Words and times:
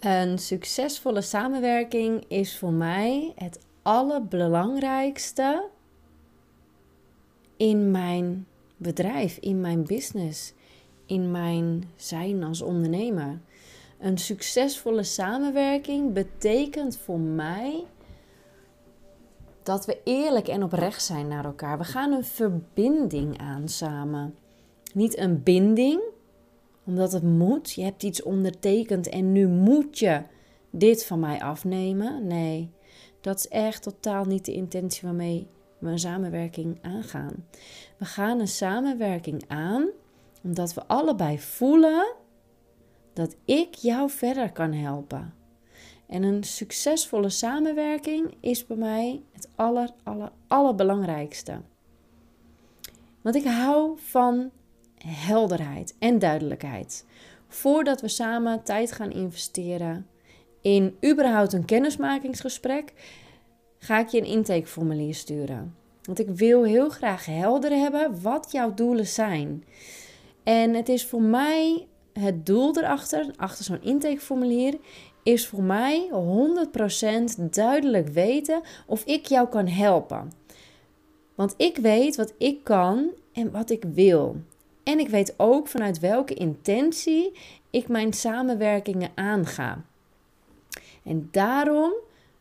Een 0.00 0.38
succesvolle 0.38 1.20
samenwerking 1.20 2.24
is 2.28 2.58
voor 2.58 2.72
mij 2.72 3.32
het 3.36 3.58
allerbelangrijkste 3.82 5.68
in 7.56 7.90
mijn 7.90 8.46
bedrijf, 8.76 9.36
in 9.36 9.60
mijn 9.60 9.84
business, 9.84 10.52
in 11.06 11.30
mijn 11.30 11.90
zijn 11.96 12.44
als 12.44 12.62
ondernemer. 12.62 13.38
Een 13.98 14.18
succesvolle 14.18 15.02
samenwerking 15.02 16.12
betekent 16.12 16.96
voor 16.96 17.18
mij 17.18 17.84
dat 19.62 19.86
we 19.86 20.00
eerlijk 20.04 20.48
en 20.48 20.62
oprecht 20.62 21.02
zijn 21.02 21.28
naar 21.28 21.44
elkaar. 21.44 21.78
We 21.78 21.84
gaan 21.84 22.12
een 22.12 22.24
verbinding 22.24 23.38
aan 23.38 23.68
samen. 23.68 24.34
Niet 24.94 25.18
een 25.18 25.42
binding, 25.42 26.00
omdat 26.84 27.12
het 27.12 27.22
moet. 27.22 27.72
Je 27.72 27.82
hebt 27.82 28.02
iets 28.02 28.22
ondertekend 28.22 29.08
en 29.08 29.32
nu 29.32 29.46
moet 29.48 29.98
je 29.98 30.22
dit 30.70 31.06
van 31.06 31.20
mij 31.20 31.40
afnemen. 31.40 32.26
Nee, 32.26 32.70
dat 33.20 33.38
is 33.38 33.48
echt 33.48 33.82
totaal 33.82 34.24
niet 34.24 34.44
de 34.44 34.52
intentie 34.52 35.02
waarmee 35.02 35.46
we 35.78 35.88
een 35.88 35.98
samenwerking 35.98 36.78
aangaan. 36.82 37.46
We 37.96 38.04
gaan 38.04 38.40
een 38.40 38.48
samenwerking 38.48 39.44
aan 39.48 39.88
omdat 40.42 40.74
we 40.74 40.86
allebei 40.86 41.38
voelen 41.38 42.14
dat 43.12 43.36
ik 43.44 43.74
jou 43.74 44.10
verder 44.10 44.52
kan 44.52 44.72
helpen. 44.72 45.34
En 46.06 46.22
een 46.22 46.44
succesvolle 46.44 47.28
samenwerking 47.28 48.34
is 48.40 48.66
bij 48.66 48.76
mij 48.76 49.22
het 49.32 49.48
aller, 49.54 49.90
aller, 50.02 50.32
allerbelangrijkste. 50.46 51.60
Want 53.20 53.34
ik 53.34 53.44
hou 53.44 53.98
van 53.98 54.50
helderheid 55.06 55.94
en 55.98 56.18
duidelijkheid. 56.18 57.04
Voordat 57.48 58.00
we 58.00 58.08
samen 58.08 58.62
tijd 58.62 58.92
gaan 58.92 59.10
investeren 59.10 60.06
in 60.60 60.96
überhaupt 61.06 61.52
een 61.52 61.64
kennismakingsgesprek, 61.64 62.92
ga 63.78 63.98
ik 63.98 64.08
je 64.08 64.18
een 64.18 64.26
intakeformulier 64.26 65.14
sturen. 65.14 65.74
Want 66.02 66.18
ik 66.18 66.28
wil 66.28 66.62
heel 66.62 66.88
graag 66.88 67.26
helder 67.26 67.70
hebben 67.70 68.22
wat 68.22 68.52
jouw 68.52 68.74
doelen 68.74 69.06
zijn. 69.06 69.64
En 70.42 70.74
het 70.74 70.88
is 70.88 71.06
voor 71.06 71.22
mij 71.22 71.86
het 72.12 72.46
doel 72.46 72.78
erachter, 72.78 73.32
achter 73.36 73.64
zo'n 73.64 73.82
intakeformulier, 73.82 74.78
is 75.22 75.46
voor 75.46 75.62
mij 75.62 76.10
100% 77.38 77.50
duidelijk 77.50 78.08
weten 78.08 78.60
of 78.86 79.04
ik 79.04 79.26
jou 79.26 79.48
kan 79.48 79.66
helpen. 79.66 80.32
Want 81.34 81.54
ik 81.56 81.76
weet 81.76 82.16
wat 82.16 82.34
ik 82.38 82.64
kan 82.64 83.10
en 83.32 83.50
wat 83.50 83.70
ik 83.70 83.84
wil. 83.92 84.36
En 84.90 84.98
ik 84.98 85.08
weet 85.08 85.34
ook 85.36 85.68
vanuit 85.68 85.98
welke 85.98 86.34
intentie 86.34 87.32
ik 87.70 87.88
mijn 87.88 88.12
samenwerkingen 88.12 89.10
aanga. 89.14 89.84
En 91.02 91.28
daarom 91.30 91.92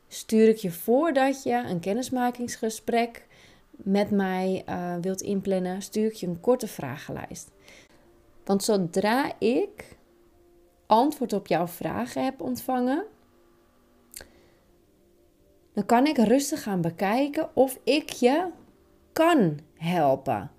stuur 0.07 0.47
ik 0.47 0.57
je 0.57 0.71
voordat 0.71 1.43
je 1.43 1.53
een 1.53 1.79
kennismakingsgesprek 1.79 3.27
met 3.71 4.11
mij 4.11 4.63
uh, 4.69 4.95
wilt 5.01 5.21
inplannen, 5.21 5.81
stuur 5.81 6.05
ik 6.05 6.13
je 6.13 6.27
een 6.27 6.39
korte 6.39 6.67
vragenlijst. 6.67 7.51
Want 8.45 8.63
zodra 8.63 9.39
ik 9.39 9.97
antwoord 10.85 11.33
op 11.33 11.47
jouw 11.47 11.67
vragen 11.67 12.23
heb 12.23 12.41
ontvangen, 12.41 13.05
dan 15.73 15.85
kan 15.85 16.05
ik 16.05 16.17
rustig 16.17 16.63
gaan 16.63 16.81
bekijken 16.81 17.55
of 17.55 17.79
ik 17.83 18.09
je 18.09 18.47
kan 19.13 19.59
helpen. 19.75 20.51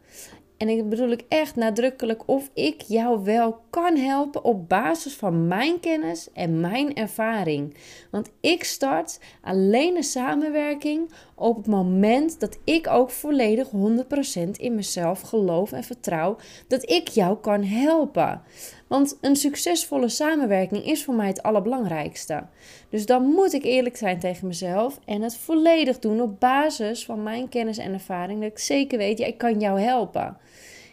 En 0.61 0.69
ik 0.69 0.89
bedoel 0.89 1.11
ik 1.11 1.25
echt 1.28 1.56
nadrukkelijk 1.56 2.22
of 2.27 2.50
ik 2.55 2.80
jou 2.80 3.25
wel 3.25 3.61
kan 3.70 3.97
helpen 3.97 4.44
op 4.44 4.69
basis 4.69 5.14
van 5.14 5.48
mijn 5.48 5.80
kennis 5.80 6.28
en 6.33 6.61
mijn 6.61 6.94
ervaring. 6.94 7.77
Want 8.11 8.30
ik 8.41 8.64
start 8.64 9.20
alleen 9.42 9.97
een 9.97 10.02
samenwerking 10.02 11.12
op 11.34 11.56
het 11.56 11.67
moment 11.67 12.41
dat 12.41 12.58
ik 12.64 12.89
ook 12.89 13.11
volledig 13.11 13.69
100% 13.69 14.51
in 14.52 14.74
mezelf 14.74 15.20
geloof 15.20 15.73
en 15.73 15.84
vertrouw 15.84 16.36
dat 16.68 16.90
ik 16.90 17.08
jou 17.08 17.39
kan 17.39 17.64
helpen. 17.64 18.42
Want 18.90 19.18
een 19.20 19.36
succesvolle 19.36 20.08
samenwerking 20.08 20.84
is 20.84 21.05
voor 21.05 21.14
mij 21.14 21.27
het 21.27 21.42
allerbelangrijkste. 21.42 22.42
Dus 22.89 23.06
dan 23.06 23.23
moet 23.23 23.52
ik 23.52 23.64
eerlijk 23.64 23.96
zijn 23.96 24.18
tegen 24.18 24.46
mezelf 24.46 24.98
en 25.05 25.23
het 25.23 25.36
volledig 25.36 25.98
doen 25.98 26.20
op 26.20 26.40
basis 26.40 27.05
van 27.05 27.23
mijn 27.23 27.48
kennis 27.48 27.78
en 27.78 27.92
ervaring. 27.92 28.40
Dat 28.40 28.51
ik 28.51 28.58
zeker 28.58 28.98
weet, 28.98 29.18
ja, 29.18 29.27
ik 29.27 29.39
kan 29.39 29.61
jou 29.61 29.80
helpen. 29.80 30.36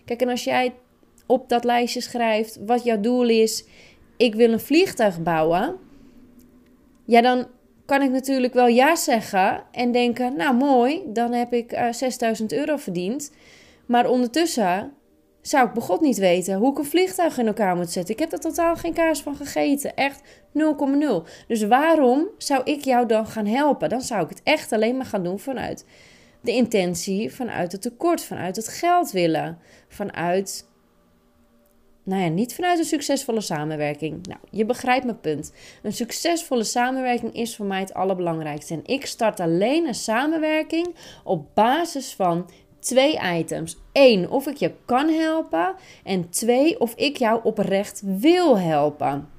Kijk, 0.06 0.22
en 0.22 0.30
als 0.30 0.44
jij 0.44 0.74
op 1.26 1.50
dat 1.50 1.64
lijstje 1.64 2.02
schrijft 2.02 2.60
wat 2.66 2.84
jouw 2.84 3.00
doel 3.00 3.30
is, 3.30 3.66
ik 4.18 4.36
wil 4.36 4.52
een 4.52 4.60
vliegtuig 4.60 5.22
bouwen. 5.22 5.76
Ja, 7.06 7.22
dan 7.22 7.48
kan 7.86 8.02
ik 8.02 8.12
natuurlijk 8.12 8.54
wel 8.54 8.68
ja 8.68 8.96
zeggen 8.96 9.64
en 9.72 9.92
denken, 9.92 10.36
nou 10.36 10.56
mooi, 10.56 11.02
dan 11.06 11.34
heb 11.34 11.54
ik 11.54 11.72
uh, 11.72 11.88
eh, 11.88 11.94
6000 11.94 12.54
euro 12.54 12.78
verdiend. 12.78 13.32
Maar 13.86 14.10
ondertussen 14.10 14.94
zou 15.42 15.68
ik 15.68 15.74
begot 15.74 16.02
niet 16.02 16.18
weten 16.18 16.56
hoe 16.58 16.72
ik 16.72 16.78
een 16.78 16.86
vliegtuig 16.86 17.38
in 17.38 17.48
elkaar 17.48 17.76
moet 17.76 17.92
zetten. 17.92 18.14
Ik 18.14 18.20
heb 18.20 18.32
er 18.32 18.40
totaal 18.40 18.76
geen 18.76 18.94
kaas 18.94 19.22
van 19.22 19.36
gegeten. 19.36 19.96
Echt 19.96 20.22
0,0. 20.54 21.30
Dus 21.48 21.64
waarom 21.64 22.28
zou 22.38 22.62
ik 22.64 22.84
jou 22.84 23.08
dan 23.08 23.28
gaan 23.28 23.46
helpen? 23.46 23.90
Dan 23.90 24.02
zou 24.02 24.24
ik 24.24 24.30
het 24.30 24.42
echt 24.44 24.72
alleen 24.72 24.98
maar 24.98 25.06
gaan 25.06 25.24
doen 25.24 25.40
vanuit 25.40 25.86
de 26.42 26.52
intentie, 26.52 27.34
vanuit 27.34 27.72
het 27.72 27.82
tekort, 27.82 28.24
vanuit 28.24 28.56
het 28.56 28.68
geld 28.68 29.12
willen, 29.12 29.60
vanuit. 29.88 30.66
Nou 32.04 32.22
ja, 32.22 32.28
niet 32.28 32.56
vanuit 32.56 32.80
een 32.80 32.86
succesvolle 32.86 33.42
samenwerking. 33.42 34.26
Nou, 34.28 34.40
je 34.52 34.66
begrijpt 34.66 35.06
mijn 35.06 35.20
punt. 35.20 35.54
Een 35.84 35.94
succesvolle 35.94 36.64
samenwerking 36.64 37.34
is 37.34 37.56
voor 37.56 37.66
mij 37.66 37.80
het 37.80 37.94
allerbelangrijkste. 37.94 38.74
En 38.74 38.86
ik 38.86 39.06
start 39.06 39.40
alleen 39.40 39.88
een 39.88 39.96
samenwerking 39.96 40.96
op 41.24 41.56
basis 41.56 42.14
van 42.14 42.50
twee 42.80 43.20
items. 43.38 43.78
Eén, 43.92 44.30
of 44.30 44.48
ik 44.48 44.58
je 44.58 44.72
kan 44.86 45.10
helpen. 45.10 45.76
En 46.04 46.30
twee, 46.30 46.80
of 46.80 46.94
ik 46.96 47.18
jou 47.18 47.40
oprecht 47.44 48.02
wil 48.06 48.60
helpen. 48.60 49.30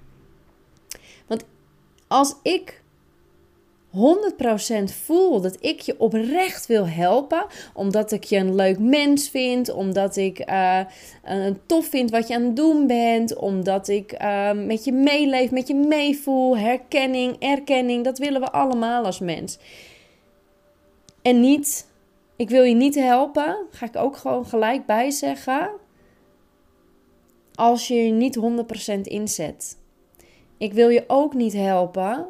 Want 1.27 1.45
als 2.07 2.35
ik 2.43 2.83
100% 3.91 4.85
voel 5.05 5.41
dat 5.41 5.57
ik 5.61 5.81
je 5.81 6.01
oprecht 6.01 6.67
wil 6.67 6.89
helpen, 6.89 7.47
omdat 7.75 8.13
ik 8.13 8.25
je 8.25 8.37
een 8.37 8.55
leuk 8.55 8.79
mens 8.79 9.29
vind, 9.29 9.73
omdat 9.73 10.17
ik 10.17 10.51
uh, 10.51 10.81
tof 11.67 11.87
vind 11.87 12.11
wat 12.11 12.29
je 12.29 12.35
aan 12.35 12.43
het 12.43 12.57
doen 12.57 12.87
bent, 12.87 13.37
omdat 13.37 13.89
ik 13.89 14.23
uh, 14.23 14.53
met 14.53 14.85
je 14.85 14.93
meeleef, 14.93 15.51
met 15.51 15.69
je 15.69 15.75
meevoel, 15.75 16.57
herkenning, 16.59 17.37
erkenning, 17.39 18.05
dat 18.05 18.19
willen 18.19 18.41
we 18.41 18.51
allemaal 18.51 19.05
als 19.05 19.19
mens. 19.19 19.59
En 21.23 21.41
niet 21.41 21.87
ik 22.39 22.51
wil 22.51 22.63
je 22.63 22.75
niet 22.75 22.95
helpen, 22.95 23.67
ga 23.71 23.87
ik 23.87 23.97
ook 23.97 24.17
gewoon 24.17 24.47
gelijk 24.47 24.87
bij 24.87 25.11
zeggen. 25.11 25.71
Als 27.55 27.89
je 27.89 27.95
je 27.95 28.13
niet 28.13 28.39
100% 28.99 29.01
inzet. 29.01 29.79
Ik 30.57 30.73
wil 30.73 30.89
je 30.89 31.05
ook 31.07 31.35
niet 31.35 31.53
helpen 31.53 32.29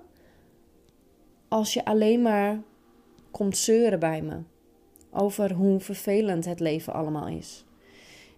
als 1.48 1.74
je 1.74 1.84
alleen 1.84 2.22
maar 2.22 2.62
komt 3.30 3.56
zeuren 3.56 3.98
bij 3.98 4.22
me 4.22 4.38
over 5.10 5.52
hoe 5.52 5.80
vervelend 5.80 6.44
het 6.44 6.60
leven 6.60 6.92
allemaal 6.92 7.28
is. 7.28 7.64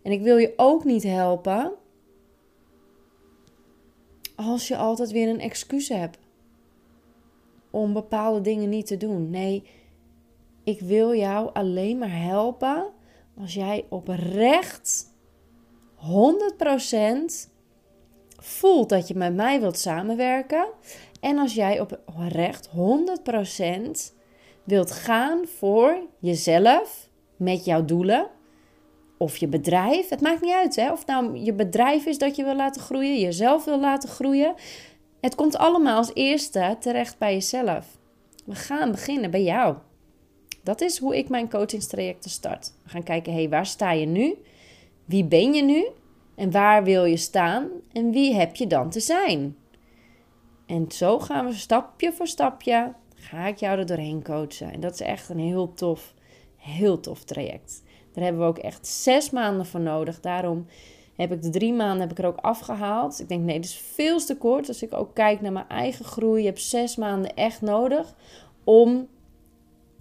En 0.02 0.12
ik 0.12 0.22
wil 0.22 0.36
je 0.36 0.52
ook 0.56 0.84
niet 0.84 1.02
helpen 1.02 1.72
als 4.34 4.68
je 4.68 4.76
altijd 4.76 5.10
weer 5.10 5.28
een 5.28 5.40
excuus 5.40 5.88
hebt 5.88 6.18
om 7.70 7.92
bepaalde 7.92 8.40
dingen 8.40 8.68
niet 8.68 8.86
te 8.86 8.96
doen. 8.96 9.30
Nee, 9.30 9.62
ik 10.70 10.80
wil 10.80 11.14
jou 11.14 11.50
alleen 11.52 11.98
maar 11.98 12.22
helpen 12.22 12.86
als 13.40 13.54
jij 13.54 13.86
oprecht 13.88 15.14
100% 15.96 16.02
voelt 18.36 18.88
dat 18.88 19.08
je 19.08 19.14
met 19.14 19.34
mij 19.34 19.60
wilt 19.60 19.78
samenwerken. 19.78 20.66
En 21.20 21.38
als 21.38 21.54
jij 21.54 21.80
oprecht 21.80 22.68
100% 22.68 22.72
wilt 24.64 24.90
gaan 24.90 25.46
voor 25.58 26.06
jezelf 26.18 27.08
met 27.36 27.64
jouw 27.64 27.84
doelen. 27.84 28.26
Of 29.18 29.36
je 29.36 29.48
bedrijf. 29.48 30.08
Het 30.08 30.20
maakt 30.20 30.40
niet 30.40 30.54
uit 30.54 30.76
hè? 30.76 30.92
of 30.92 31.06
nou 31.06 31.36
je 31.36 31.52
bedrijf 31.52 32.06
is 32.06 32.18
dat 32.18 32.36
je 32.36 32.44
wil 32.44 32.56
laten 32.56 32.80
groeien, 32.80 33.20
jezelf 33.20 33.64
wil 33.64 33.80
laten 33.80 34.08
groeien. 34.08 34.54
Het 35.20 35.34
komt 35.34 35.56
allemaal 35.56 35.96
als 35.96 36.10
eerste 36.14 36.76
terecht 36.80 37.18
bij 37.18 37.32
jezelf. 37.32 37.98
We 38.44 38.54
gaan 38.54 38.90
beginnen 38.90 39.30
bij 39.30 39.42
jou. 39.42 39.76
Dat 40.62 40.80
is 40.80 40.98
hoe 40.98 41.16
ik 41.16 41.28
mijn 41.28 41.50
coachingstrajecten 41.50 42.30
start. 42.30 42.72
We 42.82 42.90
gaan 42.90 43.02
kijken, 43.02 43.32
hey, 43.32 43.48
waar 43.48 43.66
sta 43.66 43.92
je 43.92 44.06
nu? 44.06 44.34
Wie 45.04 45.24
ben 45.24 45.54
je 45.54 45.62
nu? 45.62 45.86
En 46.34 46.50
waar 46.50 46.84
wil 46.84 47.04
je 47.04 47.16
staan? 47.16 47.68
En 47.92 48.10
wie 48.10 48.34
heb 48.34 48.56
je 48.56 48.66
dan 48.66 48.90
te 48.90 49.00
zijn? 49.00 49.56
En 50.66 50.86
zo 50.88 51.18
gaan 51.18 51.46
we 51.46 51.52
stapje 51.52 52.12
voor 52.12 52.26
stapje, 52.26 52.92
ga 53.14 53.46
ik 53.46 53.56
jou 53.56 53.78
er 53.78 53.86
doorheen 53.86 54.22
coachen. 54.22 54.72
En 54.72 54.80
dat 54.80 54.92
is 54.92 55.00
echt 55.00 55.28
een 55.28 55.38
heel 55.38 55.74
tof, 55.74 56.14
heel 56.56 57.00
tof 57.00 57.24
traject. 57.24 57.82
Daar 58.12 58.24
hebben 58.24 58.42
we 58.42 58.48
ook 58.48 58.58
echt 58.58 58.86
zes 58.86 59.30
maanden 59.30 59.66
voor 59.66 59.80
nodig. 59.80 60.20
Daarom 60.20 60.66
heb 61.16 61.32
ik 61.32 61.42
de 61.42 61.50
drie 61.50 61.72
maanden 61.72 62.00
heb 62.00 62.10
ik 62.10 62.18
er 62.18 62.26
ook 62.26 62.36
afgehaald. 62.36 63.20
Ik 63.20 63.28
denk, 63.28 63.44
nee, 63.44 63.60
dat 63.60 63.64
is 63.64 63.76
veel 63.76 64.18
te 64.18 64.36
kort. 64.36 64.68
Als 64.68 64.82
ik 64.82 64.94
ook 64.94 65.14
kijk 65.14 65.40
naar 65.40 65.52
mijn 65.52 65.68
eigen 65.68 66.04
groei, 66.04 66.40
je 66.40 66.46
hebt 66.46 66.62
zes 66.62 66.96
maanden 66.96 67.34
echt 67.34 67.60
nodig 67.60 68.14
om 68.64 69.08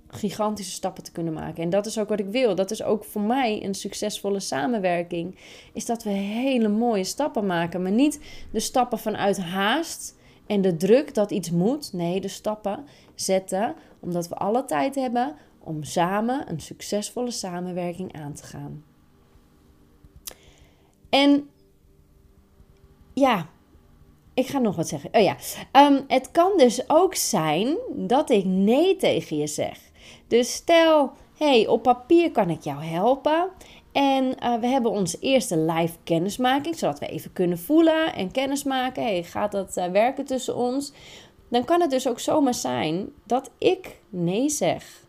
gigantische 0.09 0.71
stappen 0.71 1.03
te 1.03 1.11
kunnen 1.11 1.33
maken. 1.33 1.63
En 1.63 1.69
dat 1.69 1.85
is 1.85 1.99
ook 1.99 2.09
wat 2.09 2.19
ik 2.19 2.29
wil. 2.29 2.55
Dat 2.55 2.71
is 2.71 2.83
ook 2.83 3.03
voor 3.03 3.21
mij 3.21 3.63
een 3.63 3.73
succesvolle 3.73 4.39
samenwerking. 4.39 5.35
Is 5.73 5.85
dat 5.85 6.03
we 6.03 6.09
hele 6.09 6.67
mooie 6.67 7.03
stappen 7.03 7.45
maken. 7.45 7.81
Maar 7.81 7.91
niet 7.91 8.19
de 8.51 8.59
stappen 8.59 8.99
vanuit 8.99 9.37
haast 9.37 10.17
en 10.47 10.61
de 10.61 10.75
druk 10.75 11.13
dat 11.13 11.31
iets 11.31 11.51
moet. 11.51 11.93
Nee, 11.93 12.21
de 12.21 12.27
stappen 12.27 12.85
zetten 13.15 13.75
omdat 13.99 14.27
we 14.27 14.35
alle 14.35 14.65
tijd 14.65 14.95
hebben 14.95 15.35
om 15.59 15.83
samen 15.83 16.49
een 16.49 16.59
succesvolle 16.59 17.31
samenwerking 17.31 18.13
aan 18.13 18.33
te 18.33 18.43
gaan. 18.43 18.83
En 21.09 21.49
ja, 23.13 23.49
ik 24.33 24.47
ga 24.47 24.59
nog 24.59 24.75
wat 24.75 24.87
zeggen. 24.87 25.09
Oh 25.13 25.21
ja, 25.21 25.35
um, 25.71 26.03
het 26.07 26.31
kan 26.31 26.51
dus 26.57 26.89
ook 26.89 27.15
zijn 27.15 27.77
dat 27.95 28.29
ik 28.29 28.45
nee 28.45 28.95
tegen 28.95 29.37
je 29.37 29.47
zeg. 29.47 29.88
Dus 30.29 30.53
stel, 30.53 31.11
hey, 31.37 31.67
op 31.67 31.83
papier 31.83 32.31
kan 32.31 32.49
ik 32.49 32.61
jou 32.61 32.83
helpen. 32.83 33.49
En 33.91 34.25
uh, 34.25 34.55
we 34.55 34.67
hebben 34.67 34.91
onze 34.91 35.17
eerste 35.19 35.57
live 35.57 35.95
kennismaking, 36.03 36.77
zodat 36.77 36.99
we 36.99 37.07
even 37.07 37.33
kunnen 37.33 37.59
voelen 37.59 38.13
en 38.13 38.31
kennismaken. 38.31 39.03
Hey, 39.03 39.23
gaat 39.23 39.51
dat 39.51 39.77
uh, 39.77 39.85
werken 39.85 40.25
tussen 40.25 40.55
ons? 40.55 40.93
Dan 41.49 41.65
kan 41.65 41.81
het 41.81 41.89
dus 41.89 42.07
ook 42.07 42.19
zomaar 42.19 42.53
zijn 42.53 43.09
dat 43.23 43.51
ik 43.57 43.99
nee 44.09 44.49
zeg. 44.49 45.07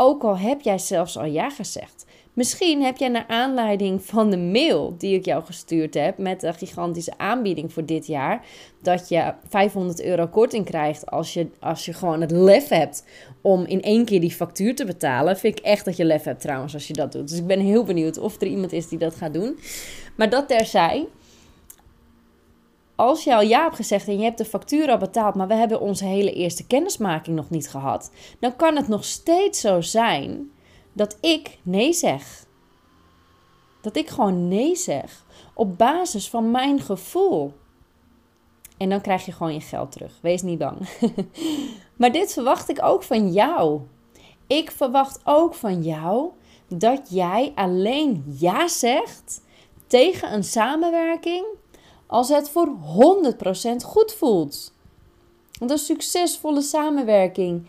Ook 0.00 0.22
al 0.22 0.38
heb 0.38 0.60
jij 0.60 0.78
zelfs 0.78 1.18
al 1.18 1.24
ja 1.24 1.50
gezegd. 1.50 2.06
Misschien 2.32 2.82
heb 2.82 2.96
jij 2.96 3.08
naar 3.08 3.24
aanleiding 3.28 4.02
van 4.02 4.30
de 4.30 4.36
mail 4.36 4.94
die 4.98 5.14
ik 5.14 5.24
jou 5.24 5.44
gestuurd 5.44 5.94
heb 5.94 6.18
met 6.18 6.42
een 6.42 6.54
gigantische 6.54 7.12
aanbieding 7.16 7.72
voor 7.72 7.84
dit 7.84 8.06
jaar, 8.06 8.46
dat 8.82 9.08
je 9.08 9.32
500 9.48 10.02
euro 10.02 10.26
korting 10.26 10.64
krijgt 10.64 11.06
als 11.06 11.34
je, 11.34 11.46
als 11.60 11.84
je 11.84 11.92
gewoon 11.92 12.20
het 12.20 12.30
lef 12.30 12.68
hebt 12.68 13.04
om 13.40 13.64
in 13.64 13.82
één 13.82 14.04
keer 14.04 14.20
die 14.20 14.30
factuur 14.30 14.74
te 14.74 14.84
betalen. 14.84 15.38
Vind 15.38 15.58
ik 15.58 15.64
echt 15.64 15.84
dat 15.84 15.96
je 15.96 16.04
lef 16.04 16.24
hebt 16.24 16.40
trouwens 16.40 16.74
als 16.74 16.86
je 16.86 16.92
dat 16.92 17.12
doet. 17.12 17.28
Dus 17.28 17.38
ik 17.38 17.46
ben 17.46 17.60
heel 17.60 17.84
benieuwd 17.84 18.18
of 18.18 18.40
er 18.40 18.46
iemand 18.46 18.72
is 18.72 18.88
die 18.88 18.98
dat 18.98 19.14
gaat 19.14 19.34
doen. 19.34 19.58
Maar 20.16 20.30
dat 20.30 20.48
terzij. 20.48 21.06
Als 22.98 23.24
je 23.24 23.34
al 23.34 23.40
ja 23.40 23.62
hebt 23.62 23.76
gezegd 23.76 24.08
en 24.08 24.18
je 24.18 24.24
hebt 24.24 24.38
de 24.38 24.44
factuur 24.44 24.90
al 24.90 24.98
betaald, 24.98 25.34
maar 25.34 25.48
we 25.48 25.54
hebben 25.54 25.80
onze 25.80 26.04
hele 26.04 26.32
eerste 26.32 26.66
kennismaking 26.66 27.36
nog 27.36 27.50
niet 27.50 27.70
gehad, 27.70 28.10
dan 28.40 28.56
kan 28.56 28.76
het 28.76 28.88
nog 28.88 29.04
steeds 29.04 29.60
zo 29.60 29.80
zijn 29.80 30.50
dat 30.92 31.18
ik 31.20 31.58
nee 31.62 31.92
zeg. 31.92 32.46
Dat 33.80 33.96
ik 33.96 34.08
gewoon 34.08 34.48
nee 34.48 34.76
zeg 34.76 35.24
op 35.54 35.78
basis 35.78 36.28
van 36.30 36.50
mijn 36.50 36.80
gevoel. 36.80 37.52
En 38.76 38.88
dan 38.88 39.00
krijg 39.00 39.26
je 39.26 39.32
gewoon 39.32 39.54
je 39.54 39.60
geld 39.60 39.92
terug. 39.92 40.18
Wees 40.22 40.42
niet 40.42 40.58
bang. 40.58 40.88
maar 41.98 42.12
dit 42.12 42.32
verwacht 42.32 42.68
ik 42.68 42.82
ook 42.82 43.02
van 43.02 43.32
jou. 43.32 43.80
Ik 44.46 44.70
verwacht 44.70 45.20
ook 45.24 45.54
van 45.54 45.82
jou 45.82 46.30
dat 46.68 47.10
jij 47.10 47.52
alleen 47.54 48.24
ja 48.38 48.68
zegt 48.68 49.42
tegen 49.86 50.32
een 50.32 50.44
samenwerking 50.44 51.44
als 52.08 52.28
het 52.28 52.50
voor 52.50 52.68
100% 53.76 53.76
goed 53.84 54.12
voelt. 54.12 54.72
Want 55.58 55.70
een 55.70 55.78
succesvolle 55.78 56.62
samenwerking 56.62 57.66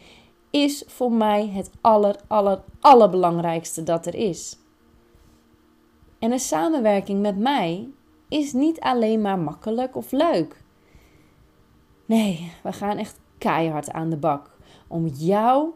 is 0.49 0.83
voor 0.87 1.11
mij 1.11 1.47
het 1.47 1.69
aller, 1.81 2.15
aller, 2.27 2.61
allerbelangrijkste 2.79 3.83
dat 3.83 4.05
er 4.05 4.15
is. 4.15 4.57
En 6.19 6.31
een 6.31 6.39
samenwerking 6.39 7.21
met 7.21 7.37
mij 7.37 7.87
is 8.29 8.53
niet 8.53 8.79
alleen 8.79 9.21
maar 9.21 9.39
makkelijk 9.39 9.95
of 9.95 10.11
leuk. 10.11 10.63
Nee, 12.05 12.51
we 12.63 12.73
gaan 12.73 12.97
echt 12.97 13.19
keihard 13.37 13.91
aan 13.91 14.09
de 14.09 14.17
bak 14.17 14.57
om 14.87 15.07
jouw 15.07 15.73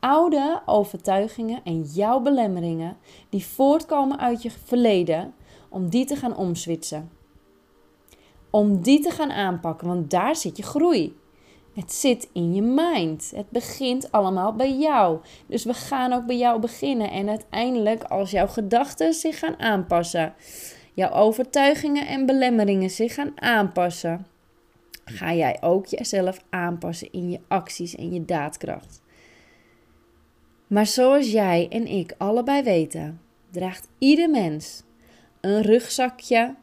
oude 0.00 0.62
overtuigingen 0.66 1.60
en 1.64 1.82
jouw 1.82 2.20
belemmeringen 2.20 2.96
die 3.28 3.46
voortkomen 3.46 4.18
uit 4.18 4.42
je 4.42 4.50
verleden, 4.50 5.34
om 5.68 5.88
die 5.88 6.04
te 6.04 6.16
gaan 6.16 6.36
omswitsen. 6.36 7.10
Om 8.52 8.82
die 8.82 9.00
te 9.00 9.10
gaan 9.10 9.30
aanpakken, 9.32 9.86
want 9.86 10.10
daar 10.10 10.36
zit 10.36 10.56
je 10.56 10.62
groei. 10.62 11.16
Het 11.74 11.92
zit 11.92 12.28
in 12.32 12.54
je 12.54 12.62
mind. 12.62 13.32
Het 13.34 13.50
begint 13.50 14.12
allemaal 14.12 14.52
bij 14.52 14.76
jou. 14.76 15.18
Dus 15.46 15.64
we 15.64 15.74
gaan 15.74 16.12
ook 16.12 16.26
bij 16.26 16.36
jou 16.36 16.60
beginnen. 16.60 17.10
En 17.10 17.28
uiteindelijk, 17.28 18.02
als 18.02 18.30
jouw 18.30 18.46
gedachten 18.46 19.14
zich 19.14 19.38
gaan 19.38 19.58
aanpassen, 19.58 20.34
jouw 20.94 21.10
overtuigingen 21.10 22.06
en 22.06 22.26
belemmeringen 22.26 22.90
zich 22.90 23.14
gaan 23.14 23.40
aanpassen, 23.40 24.26
ga 25.04 25.34
jij 25.34 25.58
ook 25.60 25.86
jezelf 25.86 26.44
aanpassen 26.50 27.12
in 27.12 27.30
je 27.30 27.40
acties 27.48 27.94
en 27.94 28.12
je 28.12 28.24
daadkracht. 28.24 29.02
Maar 30.66 30.86
zoals 30.86 31.30
jij 31.30 31.66
en 31.70 31.86
ik 31.86 32.14
allebei 32.18 32.62
weten, 32.62 33.20
draagt 33.50 33.88
ieder 33.98 34.30
mens 34.30 34.82
een 35.40 35.62
rugzakje 35.62 36.54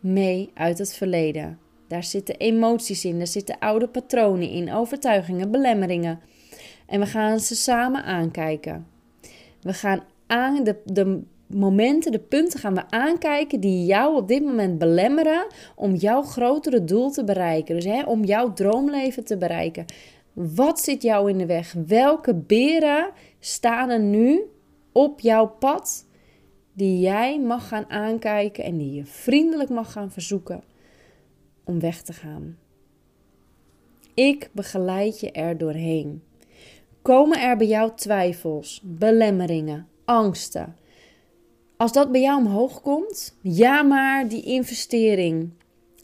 mee 0.00 0.50
uit 0.54 0.78
het 0.78 0.94
verleden. 0.94 1.58
Daar 1.88 2.04
zitten 2.04 2.36
emoties 2.36 3.04
in, 3.04 3.18
daar 3.18 3.26
zitten 3.26 3.58
oude 3.58 3.88
patronen 3.88 4.50
in, 4.50 4.72
overtuigingen, 4.72 5.50
belemmeringen. 5.50 6.20
En 6.86 7.00
we 7.00 7.06
gaan 7.06 7.40
ze 7.40 7.56
samen 7.56 8.04
aankijken. 8.04 8.86
We 9.60 9.72
gaan 9.72 10.02
aan 10.26 10.64
de, 10.64 10.76
de 10.84 11.22
momenten, 11.46 12.12
de 12.12 12.18
punten 12.18 12.60
gaan 12.60 12.74
we 12.74 12.90
aankijken 12.90 13.60
die 13.60 13.84
jou 13.84 14.16
op 14.16 14.28
dit 14.28 14.44
moment 14.44 14.78
belemmeren 14.78 15.46
om 15.74 15.94
jouw 15.94 16.22
grotere 16.22 16.84
doel 16.84 17.10
te 17.10 17.24
bereiken. 17.24 17.74
Dus 17.74 17.84
hè, 17.84 18.02
om 18.02 18.24
jouw 18.24 18.52
droomleven 18.52 19.24
te 19.24 19.36
bereiken. 19.36 19.84
Wat 20.32 20.80
zit 20.80 21.02
jou 21.02 21.30
in 21.30 21.38
de 21.38 21.46
weg? 21.46 21.74
Welke 21.86 22.34
beren 22.34 23.10
staan 23.40 23.90
er 23.90 24.00
nu 24.00 24.40
op 24.92 25.20
jouw 25.20 25.46
pad 25.46 26.06
die 26.76 27.00
jij 27.00 27.40
mag 27.40 27.68
gaan 27.68 27.90
aankijken 27.90 28.64
en 28.64 28.76
die 28.76 28.92
je 28.94 29.04
vriendelijk 29.04 29.70
mag 29.70 29.92
gaan 29.92 30.10
verzoeken? 30.10 30.62
om 31.66 31.80
weg 31.80 32.02
te 32.02 32.12
gaan. 32.12 32.58
Ik 34.14 34.50
begeleid 34.52 35.20
je 35.20 35.32
er 35.32 35.58
doorheen. 35.58 36.22
Komen 37.02 37.40
er 37.40 37.56
bij 37.56 37.66
jou 37.66 37.90
twijfels, 37.96 38.80
belemmeringen, 38.84 39.88
angsten? 40.04 40.76
Als 41.76 41.92
dat 41.92 42.12
bij 42.12 42.20
jou 42.20 42.38
omhoog 42.38 42.82
komt, 42.82 43.36
ja 43.40 43.82
maar 43.82 44.28
die 44.28 44.42
investering. 44.42 45.50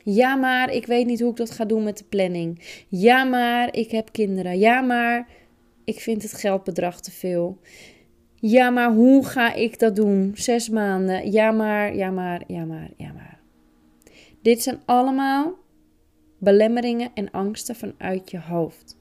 Ja 0.04 0.34
maar 0.34 0.72
ik 0.72 0.86
weet 0.86 1.06
niet 1.06 1.20
hoe 1.20 1.30
ik 1.30 1.36
dat 1.36 1.50
ga 1.50 1.64
doen 1.64 1.82
met 1.82 1.98
de 1.98 2.04
planning. 2.04 2.82
Ja 2.88 3.24
maar 3.24 3.76
ik 3.76 3.90
heb 3.90 4.12
kinderen. 4.12 4.58
Ja 4.58 4.80
maar 4.80 5.28
ik 5.84 6.00
vind 6.00 6.22
het 6.22 6.32
geldbedrag 6.32 7.00
te 7.00 7.10
veel. 7.10 7.58
Ja 8.44 8.70
maar 8.70 8.92
hoe 8.92 9.24
ga 9.24 9.54
ik 9.54 9.78
dat 9.78 9.96
doen? 9.96 10.32
Zes 10.34 10.68
maanden. 10.68 11.32
Ja 11.32 11.50
maar, 11.50 11.96
ja 11.96 12.10
maar, 12.10 12.42
ja 12.46 12.64
maar, 12.64 12.90
ja 12.96 13.12
maar. 13.12 13.40
Dit 14.40 14.62
zijn 14.62 14.80
allemaal 14.84 15.54
belemmeringen 16.38 17.10
en 17.14 17.30
angsten 17.30 17.76
vanuit 17.76 18.30
je 18.30 18.40
hoofd. 18.40 18.98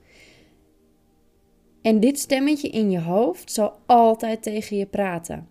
En 1.81 1.99
dit 1.99 2.19
stemmetje 2.19 2.69
in 2.69 2.91
je 2.91 2.99
hoofd 2.99 3.51
zal 3.51 3.79
altijd 3.85 4.43
tegen 4.43 4.77
je 4.77 4.85
praten. 4.85 5.47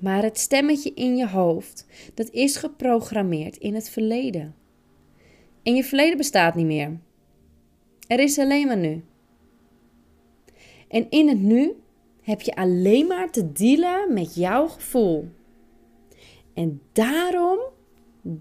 Maar 0.00 0.22
het 0.22 0.38
stemmetje 0.38 0.94
in 0.94 1.16
je 1.16 1.28
hoofd, 1.28 1.86
dat 2.14 2.30
is 2.30 2.56
geprogrammeerd 2.56 3.56
in 3.56 3.74
het 3.74 3.88
verleden. 3.88 4.54
En 5.62 5.74
je 5.74 5.84
verleden 5.84 6.16
bestaat 6.16 6.54
niet 6.54 6.66
meer. 6.66 6.98
Er 8.06 8.20
is 8.20 8.38
alleen 8.38 8.66
maar 8.66 8.76
nu. 8.76 9.04
En 10.88 11.06
in 11.10 11.28
het 11.28 11.40
nu 11.40 11.76
heb 12.26 12.40
je 12.40 12.54
alleen 12.54 13.06
maar 13.06 13.30
te 13.30 13.52
dealen 13.52 14.12
met 14.12 14.34
jouw 14.34 14.68
gevoel. 14.68 15.28
En 16.54 16.80
daarom 16.92 17.58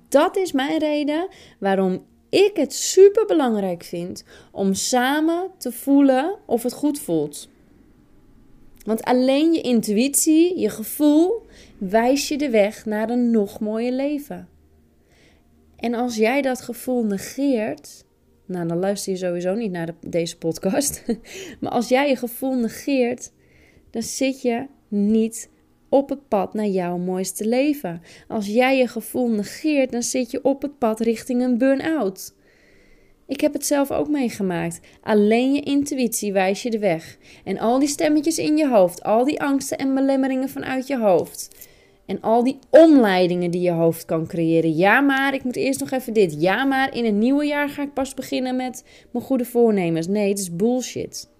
dat 0.08 0.38
is 0.38 0.52
mijn 0.52 0.80
reden 0.80 1.28
waarom 1.60 2.06
ik 2.30 2.52
het 2.54 2.74
super 2.74 3.26
belangrijk 3.26 3.84
vind 3.84 4.24
om 4.52 4.74
samen 4.74 5.52
te 5.58 5.72
voelen 5.72 6.36
of 6.46 6.64
het 6.64 6.74
goed 6.74 7.00
voelt. 7.00 7.50
Want 8.86 9.04
alleen 9.04 9.54
je 9.54 9.62
intuïtie, 9.62 10.60
je 10.60 10.70
gevoel, 10.70 11.46
wijst 11.78 12.28
je 12.28 12.38
de 12.38 12.50
weg 12.50 12.86
naar 12.86 13.10
een 13.10 13.32
nog 13.32 13.60
mooier 13.60 13.92
leven. 13.92 14.50
En 15.76 15.94
als 15.94 16.16
jij 16.16 16.42
dat 16.42 16.62
gevoel 16.62 17.04
negeert, 17.04 18.06
nou 18.46 18.68
dan 18.68 18.78
luister 18.78 19.12
je 19.12 19.18
sowieso 19.18 19.54
niet 19.54 19.72
naar 19.72 19.96
deze 20.08 20.38
podcast. 20.38 21.04
maar 21.60 21.72
als 21.72 21.90
jij 21.90 22.10
je 22.10 22.16
gevoel 22.16 22.54
negeert, 22.54 23.32
dan 23.96 24.04
zit 24.04 24.42
je 24.42 24.66
niet 24.88 25.50
op 25.90 26.10
het 26.10 26.28
pad 26.28 26.54
naar 26.54 26.68
jouw 26.68 26.98
mooiste 26.98 27.48
leven. 27.48 28.02
Als 28.28 28.48
jij 28.48 28.78
je 28.78 28.88
gevoel 28.88 29.28
negeert, 29.28 29.92
dan 29.92 30.04
zit 30.04 30.32
je 30.32 30.44
op 30.44 30.62
het 30.62 30.78
pad 30.78 31.00
richting 31.00 31.42
een 31.42 31.58
burn-out. 31.58 32.36
Ik 33.28 33.42
heb 33.42 33.54
het 33.54 33.66
zelf 33.66 33.92
ook 33.92 34.08
meegemaakt. 34.08 34.80
Alleen 35.02 35.54
je 35.54 35.62
intuïtie 35.62 36.34
wijst 36.34 36.64
je 36.64 36.70
de 36.70 36.80
weg. 36.80 37.18
En 37.44 37.60
al 37.60 37.80
die 37.80 37.88
stemmetjes 37.88 38.38
in 38.38 38.58
je 38.58 38.68
hoofd, 38.68 39.04
al 39.04 39.26
die 39.26 39.42
angsten 39.42 39.78
en 39.78 39.94
belemmeringen 39.94 40.50
vanuit 40.50 40.88
je 40.88 40.98
hoofd, 40.98 41.68
En 42.06 42.22
al 42.22 42.44
die 42.44 42.60
omleidingen 42.70 43.52
die 43.52 43.62
je 43.62 43.72
hoofd 43.72 44.06
kan 44.06 44.28
creëren. 44.28 44.76
Ja, 44.76 45.02
maar 45.02 45.34
ik 45.34 45.44
moet 45.44 45.56
eerst 45.56 45.80
nog 45.80 45.92
even 45.92 46.14
dit. 46.14 46.42
Ja, 46.42 46.64
maar 46.64 46.96
in 46.96 47.06
een 47.06 47.20
nieuwe 47.20 47.46
jaar 47.46 47.70
ga 47.70 47.82
ik 47.82 47.94
pas 47.94 48.14
beginnen 48.14 48.56
met 48.56 48.84
mijn 49.12 49.26
goede 49.26 49.46
voornemens. 49.46 50.08
Nee, 50.08 50.30
het 50.30 50.40
is 50.40 50.56
bullshit. 50.56 51.34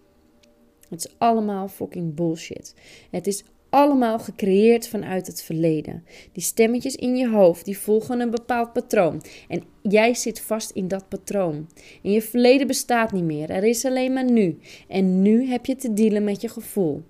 Het 0.90 1.06
is 1.06 1.16
allemaal 1.18 1.68
fucking 1.68 2.16
bullshit. 2.16 2.76
Het 3.12 3.28
is 3.28 3.44
allemaal 3.70 4.20
gecreëerd 4.20 4.88
vanuit 4.88 5.28
het 5.28 5.44
verleden. 5.44 6.04
Die 6.32 6.44
stemmetjes 6.44 6.96
in 6.96 7.16
je 7.16 7.30
hoofd, 7.30 7.66
die 7.66 7.78
volgen 7.78 8.20
een 8.20 8.30
bepaald 8.30 8.74
patroon. 8.74 9.22
En 9.48 9.64
jij 9.82 10.14
zit 10.14 10.42
vast 10.42 10.72
in 10.72 10.88
dat 10.88 11.10
patroon. 11.10 11.70
En 12.04 12.12
je 12.12 12.22
verleden 12.22 12.68
bestaat 12.68 13.12
niet 13.12 13.24
meer. 13.24 13.50
Er 13.50 13.64
is 13.64 13.86
alleen 13.86 14.14
maar 14.14 14.32
nu. 14.32 14.60
En 14.88 15.22
nu 15.22 15.46
heb 15.48 15.66
je 15.66 15.76
te 15.76 15.94
dealen 15.94 16.24
met 16.24 16.42
je 16.42 16.50
gevoel. 16.50 17.04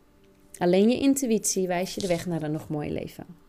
Alleen 0.58 0.90
je 0.90 1.00
intuïtie 1.00 1.68
wijst 1.68 1.96
je 1.96 2.02
de 2.02 2.08
weg 2.08 2.26
naar 2.26 2.42
een 2.42 2.52
nog 2.52 2.70
mooi 2.70 2.92
leven. 2.92 3.45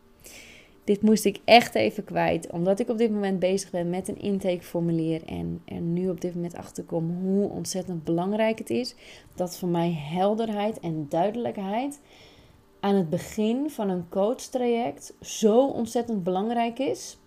Dit 0.87 1.01
moest 1.01 1.25
ik 1.25 1.39
echt 1.45 1.75
even 1.75 2.03
kwijt, 2.03 2.51
omdat 2.51 2.79
ik 2.79 2.89
op 2.89 2.97
dit 2.97 3.11
moment 3.11 3.39
bezig 3.39 3.69
ben 3.69 3.89
met 3.89 4.07
een 4.07 4.21
intakeformulier 4.21 5.23
en 5.25 5.61
er 5.65 5.81
nu 5.81 6.09
op 6.09 6.21
dit 6.21 6.35
moment 6.35 6.55
achter 6.55 6.83
kom 6.83 7.19
hoe 7.21 7.49
ontzettend 7.49 8.03
belangrijk 8.03 8.57
het 8.57 8.69
is 8.69 8.95
dat 9.35 9.57
voor 9.57 9.69
mij 9.69 9.91
helderheid 9.93 10.79
en 10.79 11.05
duidelijkheid 11.09 11.99
aan 12.79 12.95
het 12.95 13.09
begin 13.09 13.69
van 13.69 13.89
een 13.89 14.09
coachtraject 14.09 15.13
zo 15.21 15.67
ontzettend 15.67 16.23
belangrijk 16.23 16.79
is. 16.79 17.17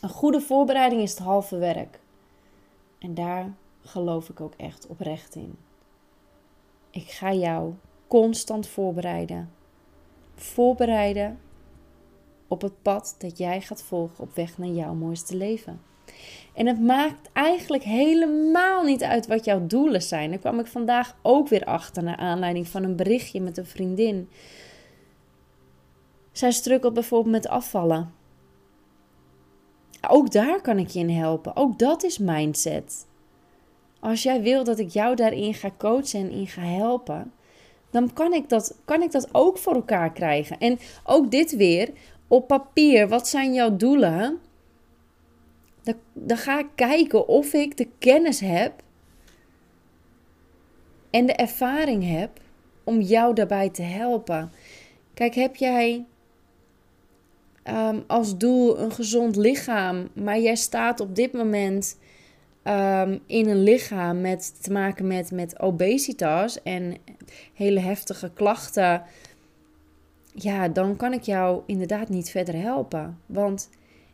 Een 0.00 0.08
goede 0.08 0.40
voorbereiding 0.40 1.02
is 1.02 1.10
het 1.10 1.18
halve 1.18 1.56
werk. 1.56 2.00
En 2.98 3.14
daar 3.14 3.54
geloof 3.82 4.28
ik 4.28 4.40
ook 4.40 4.54
echt 4.56 4.86
oprecht 4.86 5.34
in. 5.34 5.56
Ik 6.90 7.10
ga 7.10 7.32
jou 7.32 7.72
constant 8.06 8.66
voorbereiden. 8.66 9.50
Voorbereiden 10.34 11.38
op 12.50 12.62
het 12.62 12.82
pad 12.82 13.14
dat 13.18 13.38
jij 13.38 13.60
gaat 13.60 13.82
volgen 13.82 14.24
op 14.24 14.34
weg 14.34 14.58
naar 14.58 14.68
jouw 14.68 14.94
mooiste 14.94 15.36
leven. 15.36 15.80
En 16.54 16.66
het 16.66 16.80
maakt 16.80 17.28
eigenlijk 17.32 17.82
helemaal 17.82 18.84
niet 18.84 19.02
uit 19.02 19.26
wat 19.26 19.44
jouw 19.44 19.66
doelen 19.66 20.02
zijn. 20.02 20.30
Daar 20.30 20.38
kwam 20.38 20.58
ik 20.58 20.66
vandaag 20.66 21.16
ook 21.22 21.48
weer 21.48 21.64
achter 21.64 22.02
naar 22.02 22.16
aanleiding 22.16 22.68
van 22.68 22.82
een 22.82 22.96
berichtje 22.96 23.40
met 23.40 23.58
een 23.58 23.66
vriendin. 23.66 24.28
Zij 26.32 26.50
strukkelt 26.50 26.94
bijvoorbeeld 26.94 27.34
met 27.34 27.48
afvallen. 27.48 28.14
Ook 30.08 30.30
daar 30.30 30.60
kan 30.60 30.78
ik 30.78 30.88
je 30.88 30.98
in 30.98 31.10
helpen. 31.10 31.56
Ook 31.56 31.78
dat 31.78 32.02
is 32.02 32.18
mindset. 32.18 33.06
Als 34.00 34.22
jij 34.22 34.42
wil 34.42 34.64
dat 34.64 34.78
ik 34.78 34.90
jou 34.90 35.14
daarin 35.14 35.54
ga 35.54 35.70
coachen 35.78 36.20
en 36.20 36.30
in 36.30 36.46
ga 36.46 36.62
helpen, 36.62 37.32
dan 37.90 38.12
kan 38.12 38.32
ik 38.32 38.48
dat, 38.48 38.78
kan 38.84 39.02
ik 39.02 39.12
dat 39.12 39.28
ook 39.32 39.58
voor 39.58 39.74
elkaar 39.74 40.12
krijgen. 40.12 40.58
En 40.58 40.78
ook 41.04 41.30
dit 41.30 41.56
weer 41.56 41.90
op 42.30 42.46
papier. 42.46 43.08
Wat 43.08 43.28
zijn 43.28 43.54
jouw 43.54 43.76
doelen? 43.76 44.38
Dan, 45.82 45.94
dan 46.12 46.36
ga 46.36 46.58
ik 46.58 46.68
kijken 46.74 47.28
of 47.28 47.52
ik 47.52 47.76
de 47.76 47.88
kennis 47.98 48.40
heb 48.40 48.82
en 51.10 51.26
de 51.26 51.32
ervaring 51.32 52.10
heb 52.10 52.40
om 52.84 53.00
jou 53.00 53.34
daarbij 53.34 53.70
te 53.70 53.82
helpen. 53.82 54.52
Kijk, 55.14 55.34
heb 55.34 55.56
jij 55.56 56.04
um, 57.64 58.04
als 58.06 58.36
doel 58.36 58.78
een 58.78 58.92
gezond 58.92 59.36
lichaam, 59.36 60.08
maar 60.12 60.38
jij 60.38 60.56
staat 60.56 61.00
op 61.00 61.14
dit 61.14 61.32
moment 61.32 61.98
um, 62.64 63.20
in 63.26 63.48
een 63.48 63.62
lichaam 63.62 64.20
met 64.20 64.62
te 64.62 64.72
maken 64.72 65.06
met, 65.06 65.30
met 65.30 65.60
obesitas 65.60 66.62
en 66.62 66.96
hele 67.54 67.80
heftige 67.80 68.30
klachten, 68.34 69.02
ja, 70.34 70.68
dan 70.68 70.96
kan 70.96 71.12
ik 71.12 71.22
jou 71.22 71.62
inderdaad 71.66 72.08
niet 72.08 72.30
verder 72.30 72.54
helpen. 72.54 73.18
Want 73.26 73.68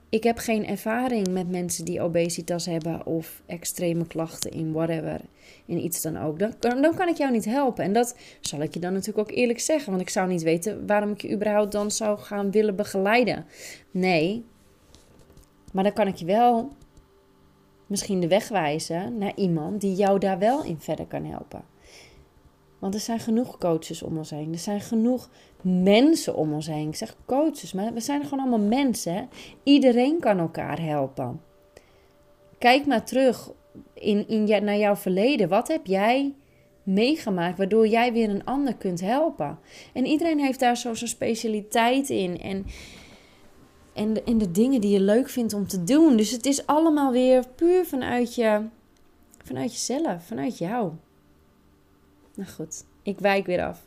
ik 0.08 0.22
heb 0.22 0.38
geen 0.38 0.66
ervaring 0.66 1.28
met 1.28 1.50
mensen 1.50 1.84
die 1.84 2.00
obesitas 2.00 2.66
hebben 2.66 3.06
of 3.06 3.42
extreme 3.46 4.06
klachten 4.06 4.50
in 4.50 4.72
whatever, 4.72 5.20
in 5.66 5.84
iets 5.84 6.02
dan 6.02 6.16
ook. 6.16 6.38
Dan, 6.38 6.82
dan 6.82 6.94
kan 6.94 7.08
ik 7.08 7.16
jou 7.16 7.32
niet 7.32 7.44
helpen. 7.44 7.84
En 7.84 7.92
dat 7.92 8.16
zal 8.40 8.60
ik 8.60 8.74
je 8.74 8.80
dan 8.80 8.92
natuurlijk 8.92 9.30
ook 9.30 9.36
eerlijk 9.36 9.60
zeggen, 9.60 9.90
want 9.90 10.02
ik 10.02 10.08
zou 10.08 10.28
niet 10.28 10.42
weten 10.42 10.86
waarom 10.86 11.10
ik 11.10 11.22
je 11.22 11.32
überhaupt 11.32 11.72
dan 11.72 11.90
zou 11.90 12.18
gaan 12.18 12.50
willen 12.50 12.76
begeleiden. 12.76 13.46
Nee, 13.90 14.44
maar 15.72 15.84
dan 15.84 15.92
kan 15.92 16.06
ik 16.06 16.16
je 16.16 16.24
wel 16.24 16.72
misschien 17.86 18.20
de 18.20 18.28
weg 18.28 18.48
wijzen 18.48 19.18
naar 19.18 19.32
iemand 19.34 19.80
die 19.80 19.94
jou 19.94 20.18
daar 20.18 20.38
wel 20.38 20.64
in 20.64 20.80
verder 20.80 21.06
kan 21.06 21.24
helpen. 21.24 21.64
Want 22.78 22.94
er 22.94 23.00
zijn 23.00 23.20
genoeg 23.20 23.58
coaches 23.58 24.02
om 24.02 24.18
ons 24.18 24.30
heen. 24.30 24.52
Er 24.52 24.58
zijn 24.58 24.80
genoeg 24.80 25.28
mensen 25.60 26.36
om 26.36 26.52
ons 26.52 26.66
heen. 26.66 26.88
Ik 26.88 26.96
zeg 26.96 27.16
coaches, 27.26 27.72
maar 27.72 27.92
we 27.92 28.00
zijn 28.00 28.24
gewoon 28.24 28.40
allemaal 28.40 28.68
mensen. 28.68 29.28
Iedereen 29.62 30.20
kan 30.20 30.38
elkaar 30.38 30.82
helpen. 30.82 31.40
Kijk 32.58 32.86
maar 32.86 33.04
terug 33.04 33.50
in, 33.94 34.28
in, 34.28 34.64
naar 34.64 34.76
jouw 34.76 34.96
verleden. 34.96 35.48
Wat 35.48 35.68
heb 35.68 35.86
jij 35.86 36.34
meegemaakt 36.82 37.58
waardoor 37.58 37.86
jij 37.86 38.12
weer 38.12 38.30
een 38.30 38.44
ander 38.44 38.74
kunt 38.74 39.00
helpen? 39.00 39.58
En 39.92 40.06
iedereen 40.06 40.40
heeft 40.40 40.60
daar 40.60 40.76
zo 40.76 40.94
zijn 40.94 41.10
specialiteit 41.10 42.10
in. 42.10 42.40
En, 42.40 42.66
en, 43.92 44.12
de, 44.12 44.36
de 44.36 44.50
dingen 44.50 44.80
die 44.80 44.90
je 44.90 45.00
leuk 45.00 45.28
vindt 45.28 45.54
om 45.54 45.66
te 45.66 45.84
doen. 45.84 46.16
Dus 46.16 46.30
het 46.30 46.46
is 46.46 46.66
allemaal 46.66 47.12
weer 47.12 47.44
puur 47.54 47.86
vanuit, 47.86 48.34
je, 48.34 48.60
vanuit 49.44 49.72
jezelf, 49.72 50.24
vanuit 50.24 50.58
jou. 50.58 50.92
Nou 52.36 52.50
goed, 52.50 52.84
ik 53.02 53.18
wijk 53.18 53.46
weer 53.46 53.64
af. 53.64 53.82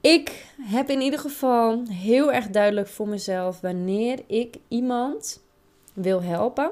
Ik 0.00 0.52
heb 0.60 0.90
in 0.90 1.00
ieder 1.00 1.18
geval 1.18 1.82
heel 1.88 2.32
erg 2.32 2.48
duidelijk 2.48 2.88
voor 2.88 3.08
mezelf 3.08 3.60
wanneer 3.60 4.18
ik 4.26 4.56
iemand 4.68 5.42
wil 5.92 6.22
helpen. 6.22 6.70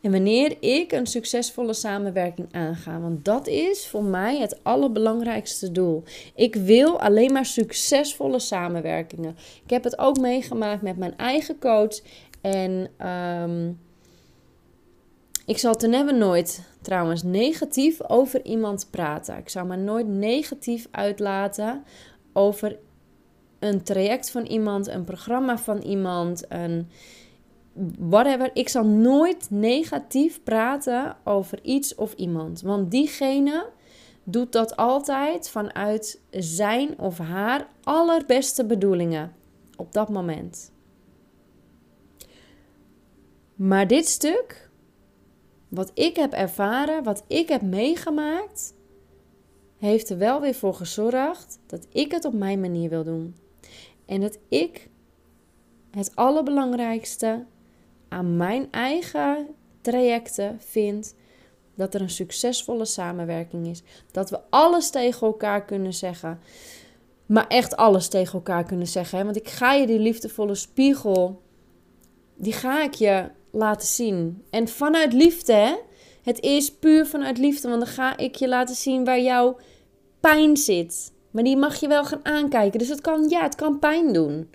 En 0.00 0.10
wanneer 0.10 0.56
ik 0.60 0.92
een 0.92 1.06
succesvolle 1.06 1.72
samenwerking 1.72 2.48
aanga. 2.52 3.00
Want 3.00 3.24
dat 3.24 3.46
is 3.46 3.86
voor 3.86 4.04
mij 4.04 4.38
het 4.38 4.60
allerbelangrijkste 4.62 5.72
doel. 5.72 6.02
Ik 6.34 6.54
wil 6.54 7.00
alleen 7.00 7.32
maar 7.32 7.46
succesvolle 7.46 8.38
samenwerkingen. 8.38 9.36
Ik 9.64 9.70
heb 9.70 9.84
het 9.84 9.98
ook 9.98 10.18
meegemaakt 10.18 10.82
met 10.82 10.96
mijn 10.96 11.16
eigen 11.16 11.58
coach. 11.58 12.00
En 12.40 12.90
um, 13.08 13.78
ik 15.48 15.58
zal 15.58 15.76
ten 15.76 15.90
never 15.90 16.14
nooit 16.14 16.62
trouwens 16.82 17.22
negatief 17.22 18.08
over 18.08 18.44
iemand 18.44 18.86
praten. 18.90 19.36
Ik 19.36 19.48
zou 19.48 19.66
me 19.66 19.76
nooit 19.76 20.06
negatief 20.06 20.88
uitlaten 20.90 21.84
over 22.32 22.78
een 23.58 23.82
traject 23.82 24.30
van 24.30 24.42
iemand, 24.42 24.86
een 24.86 25.04
programma 25.04 25.58
van 25.58 25.78
iemand, 25.78 26.44
een 26.48 26.88
whatever. 27.98 28.50
Ik 28.54 28.68
zal 28.68 28.84
nooit 28.86 29.46
negatief 29.50 30.42
praten 30.42 31.16
over 31.24 31.58
iets 31.62 31.94
of 31.94 32.12
iemand. 32.12 32.60
Want 32.60 32.90
diegene 32.90 33.66
doet 34.24 34.52
dat 34.52 34.76
altijd 34.76 35.48
vanuit 35.50 36.20
zijn 36.30 36.98
of 36.98 37.18
haar 37.18 37.66
allerbeste 37.82 38.64
bedoelingen 38.64 39.32
op 39.76 39.92
dat 39.92 40.08
moment. 40.08 40.72
Maar 43.54 43.86
dit 43.86 44.06
stuk 44.06 44.67
wat 45.68 45.90
ik 45.94 46.16
heb 46.16 46.32
ervaren, 46.32 47.02
wat 47.02 47.24
ik 47.26 47.48
heb 47.48 47.62
meegemaakt, 47.62 48.74
heeft 49.76 50.10
er 50.10 50.18
wel 50.18 50.40
weer 50.40 50.54
voor 50.54 50.74
gezorgd 50.74 51.58
dat 51.66 51.86
ik 51.92 52.12
het 52.12 52.24
op 52.24 52.32
mijn 52.32 52.60
manier 52.60 52.88
wil 52.88 53.04
doen. 53.04 53.36
En 54.06 54.20
dat 54.20 54.38
ik 54.48 54.88
het 55.90 56.12
allerbelangrijkste 56.14 57.44
aan 58.08 58.36
mijn 58.36 58.68
eigen 58.70 59.46
trajecten 59.80 60.56
vind 60.60 61.14
dat 61.74 61.94
er 61.94 62.00
een 62.00 62.10
succesvolle 62.10 62.84
samenwerking 62.84 63.66
is. 63.66 63.82
Dat 64.10 64.30
we 64.30 64.40
alles 64.50 64.90
tegen 64.90 65.26
elkaar 65.26 65.64
kunnen 65.64 65.94
zeggen. 65.94 66.40
Maar 67.26 67.46
echt 67.46 67.76
alles 67.76 68.08
tegen 68.08 68.32
elkaar 68.32 68.64
kunnen 68.64 68.86
zeggen. 68.86 69.18
Hè? 69.18 69.24
Want 69.24 69.36
ik 69.36 69.48
ga 69.48 69.72
je 69.72 69.86
die 69.86 69.98
liefdevolle 69.98 70.54
spiegel, 70.54 71.42
die 72.36 72.52
ga 72.52 72.84
ik 72.84 72.94
je 72.94 73.30
laten 73.58 73.88
zien. 73.88 74.44
En 74.50 74.68
vanuit 74.68 75.12
liefde, 75.12 75.52
hè? 75.52 75.74
Het 76.22 76.40
is 76.40 76.72
puur 76.72 77.06
vanuit 77.06 77.38
liefde, 77.38 77.68
want 77.68 77.80
dan 77.80 77.92
ga 77.92 78.16
ik 78.16 78.34
je 78.34 78.48
laten 78.48 78.74
zien 78.74 79.04
waar 79.04 79.20
jouw 79.20 79.56
pijn 80.20 80.56
zit. 80.56 81.12
Maar 81.30 81.44
die 81.44 81.56
mag 81.56 81.80
je 81.80 81.88
wel 81.88 82.04
gaan 82.04 82.24
aankijken. 82.24 82.78
Dus 82.78 82.88
het 82.88 83.00
kan, 83.00 83.28
ja, 83.28 83.42
het 83.42 83.54
kan 83.54 83.78
pijn 83.78 84.12
doen. 84.12 84.50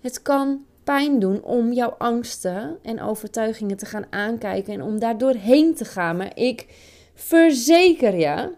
Het 0.00 0.22
kan 0.22 0.64
pijn 0.84 1.18
doen 1.18 1.42
om 1.42 1.72
jouw 1.72 1.94
angsten 1.98 2.78
en 2.82 3.00
overtuigingen 3.00 3.76
te 3.76 3.86
gaan 3.86 4.06
aankijken 4.10 4.72
en 4.72 4.82
om 4.82 4.98
daar 4.98 5.18
doorheen 5.18 5.74
te 5.74 5.84
gaan. 5.84 6.16
Maar 6.16 6.36
ik 6.36 6.66
verzeker 7.14 8.14
je, 8.14 8.52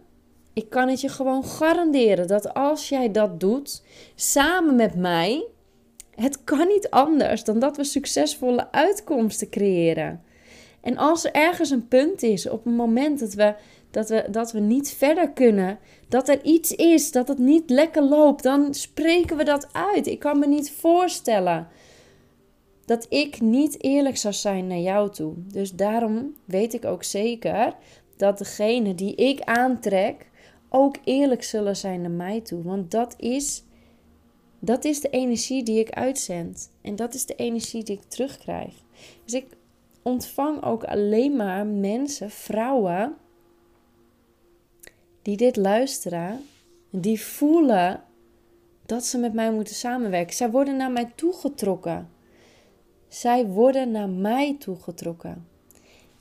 ik 0.52 0.70
kan 0.70 0.88
het 0.88 1.00
je 1.00 1.08
gewoon 1.08 1.44
garanderen 1.44 2.26
dat 2.26 2.54
als 2.54 2.88
jij 2.88 3.10
dat 3.10 3.40
doet, 3.40 3.82
samen 4.14 4.76
met 4.76 4.94
mij, 4.94 5.44
het 6.22 6.44
kan 6.44 6.68
niet 6.68 6.90
anders 6.90 7.44
dan 7.44 7.58
dat 7.58 7.76
we 7.76 7.84
succesvolle 7.84 8.72
uitkomsten 8.72 9.48
creëren. 9.48 10.22
En 10.80 10.96
als 10.96 11.24
er 11.24 11.32
ergens 11.32 11.70
een 11.70 11.88
punt 11.88 12.22
is 12.22 12.48
op 12.48 12.66
een 12.66 12.76
moment 12.76 13.18
dat 13.18 13.34
we 13.34 13.54
dat 13.90 14.08
we, 14.08 14.26
dat 14.30 14.52
we 14.52 14.60
niet 14.60 14.90
verder 14.90 15.30
kunnen, 15.30 15.78
dat 16.08 16.28
er 16.28 16.44
iets 16.44 16.72
is, 16.72 17.12
dat 17.12 17.28
het 17.28 17.38
niet 17.38 17.70
lekker 17.70 18.02
loopt, 18.02 18.42
dan 18.42 18.74
spreken 18.74 19.36
we 19.36 19.44
dat 19.44 19.68
uit. 19.72 20.06
Ik 20.06 20.18
kan 20.18 20.38
me 20.38 20.46
niet 20.46 20.70
voorstellen 20.70 21.68
dat 22.84 23.06
ik 23.08 23.40
niet 23.40 23.82
eerlijk 23.82 24.16
zou 24.16 24.34
zijn 24.34 24.66
naar 24.66 24.78
jou 24.78 25.10
toe. 25.10 25.32
Dus 25.36 25.72
daarom 25.72 26.34
weet 26.44 26.74
ik 26.74 26.84
ook 26.84 27.02
zeker 27.02 27.74
dat 28.16 28.38
degene 28.38 28.94
die 28.94 29.14
ik 29.14 29.40
aantrek 29.40 30.30
ook 30.68 30.96
eerlijk 31.04 31.42
zullen 31.42 31.76
zijn 31.76 32.00
naar 32.00 32.10
mij 32.10 32.40
toe. 32.40 32.62
Want 32.62 32.90
dat 32.90 33.14
is, 33.18 33.64
dat 34.60 34.84
is 34.84 35.00
de 35.00 35.10
energie 35.10 35.62
die 35.62 35.78
ik 35.78 35.90
uitzend. 35.90 36.70
En 36.80 36.96
dat 36.96 37.14
is 37.14 37.26
de 37.26 37.34
energie 37.34 37.84
die 37.84 37.96
ik 37.96 38.02
terugkrijg. 38.08 38.74
Dus 39.24 39.34
ik 39.34 39.46
ontvang 40.02 40.64
ook 40.64 40.84
alleen 40.84 41.36
maar 41.36 41.66
mensen, 41.66 42.30
vrouwen, 42.30 43.16
die 45.22 45.36
dit 45.36 45.56
luisteren, 45.56 46.44
die 46.90 47.20
voelen 47.20 48.04
dat 48.86 49.04
ze 49.04 49.18
met 49.18 49.32
mij 49.32 49.52
moeten 49.52 49.74
samenwerken. 49.74 50.36
Zij 50.36 50.50
worden 50.50 50.76
naar 50.76 50.90
mij 50.90 51.12
toegetrokken. 51.14 52.08
Zij 53.08 53.46
worden 53.46 53.90
naar 53.90 54.08
mij 54.08 54.56
toegetrokken. 54.58 55.46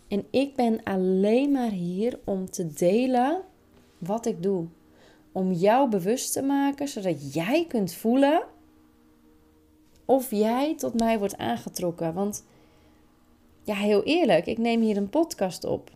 En 0.08 0.26
ik 0.30 0.56
ben 0.56 0.84
alleen 0.84 1.52
maar 1.52 1.72
hier 1.72 2.20
om 2.24 2.50
te 2.50 2.74
delen 2.74 3.42
wat 3.98 4.26
ik 4.26 4.44
doe. 4.44 4.68
Om 5.32 5.52
jou 5.52 5.90
bewust 5.90 6.34
te 6.34 6.42
maken, 6.42 6.88
zodat 6.88 7.34
jij 7.34 7.66
kunt 7.68 7.94
voelen 7.94 8.44
of 10.06 10.32
jij 10.32 10.76
tot 10.78 11.00
mij 11.00 11.20
wordt 11.20 11.38
aangetrokken. 11.38 12.14
Want 12.14 12.46
ja, 13.64 13.76
heel 13.76 14.04
eerlijk, 14.04 14.46
ik 14.46 14.58
neem 14.58 14.82
hier 14.82 14.98
een 14.98 15.10
podcast 15.10 15.64
op. 15.64 15.92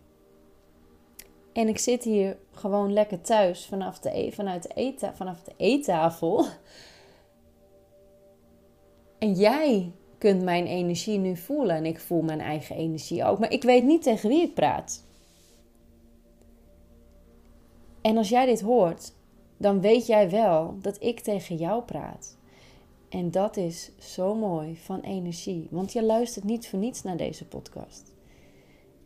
En 1.52 1.68
ik 1.68 1.78
zit 1.78 2.04
hier 2.04 2.36
gewoon 2.52 2.92
lekker 2.92 3.20
thuis 3.20 3.66
vanaf 3.66 3.98
de, 3.98 4.18
e-, 4.18 4.30
vanuit 4.30 4.62
de, 4.62 5.10
vanaf 5.14 5.42
de 5.42 5.52
eettafel. 5.56 6.46
En 9.18 9.32
jij 9.32 9.92
kunt 10.18 10.42
mijn 10.42 10.66
energie 10.66 11.18
nu 11.18 11.36
voelen. 11.36 11.76
En 11.76 11.86
ik 11.86 12.00
voel 12.00 12.22
mijn 12.22 12.40
eigen 12.40 12.76
energie 12.76 13.24
ook. 13.24 13.38
Maar 13.38 13.52
ik 13.52 13.62
weet 13.62 13.84
niet 13.84 14.02
tegen 14.02 14.28
wie 14.28 14.42
ik 14.42 14.54
praat. 14.54 15.04
En 18.00 18.16
als 18.16 18.28
jij 18.28 18.46
dit 18.46 18.60
hoort, 18.60 19.12
dan 19.56 19.80
weet 19.80 20.06
jij 20.06 20.30
wel 20.30 20.76
dat 20.80 21.02
ik 21.02 21.20
tegen 21.20 21.56
jou 21.56 21.82
praat. 21.82 22.36
En 23.08 23.30
dat 23.30 23.56
is 23.56 23.90
zo 23.98 24.34
mooi 24.34 24.76
van 24.76 25.00
energie. 25.00 25.66
Want 25.70 25.92
je 25.92 26.04
luistert 26.04 26.44
niet 26.44 26.68
voor 26.68 26.78
niets 26.78 27.02
naar 27.02 27.16
deze 27.16 27.46
podcast. 27.46 28.14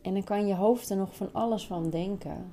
En 0.01 0.13
dan 0.13 0.23
kan 0.23 0.47
je 0.47 0.55
hoofd 0.55 0.89
er 0.89 0.97
nog 0.97 1.15
van 1.15 1.29
alles 1.33 1.67
van 1.67 1.89
denken. 1.89 2.51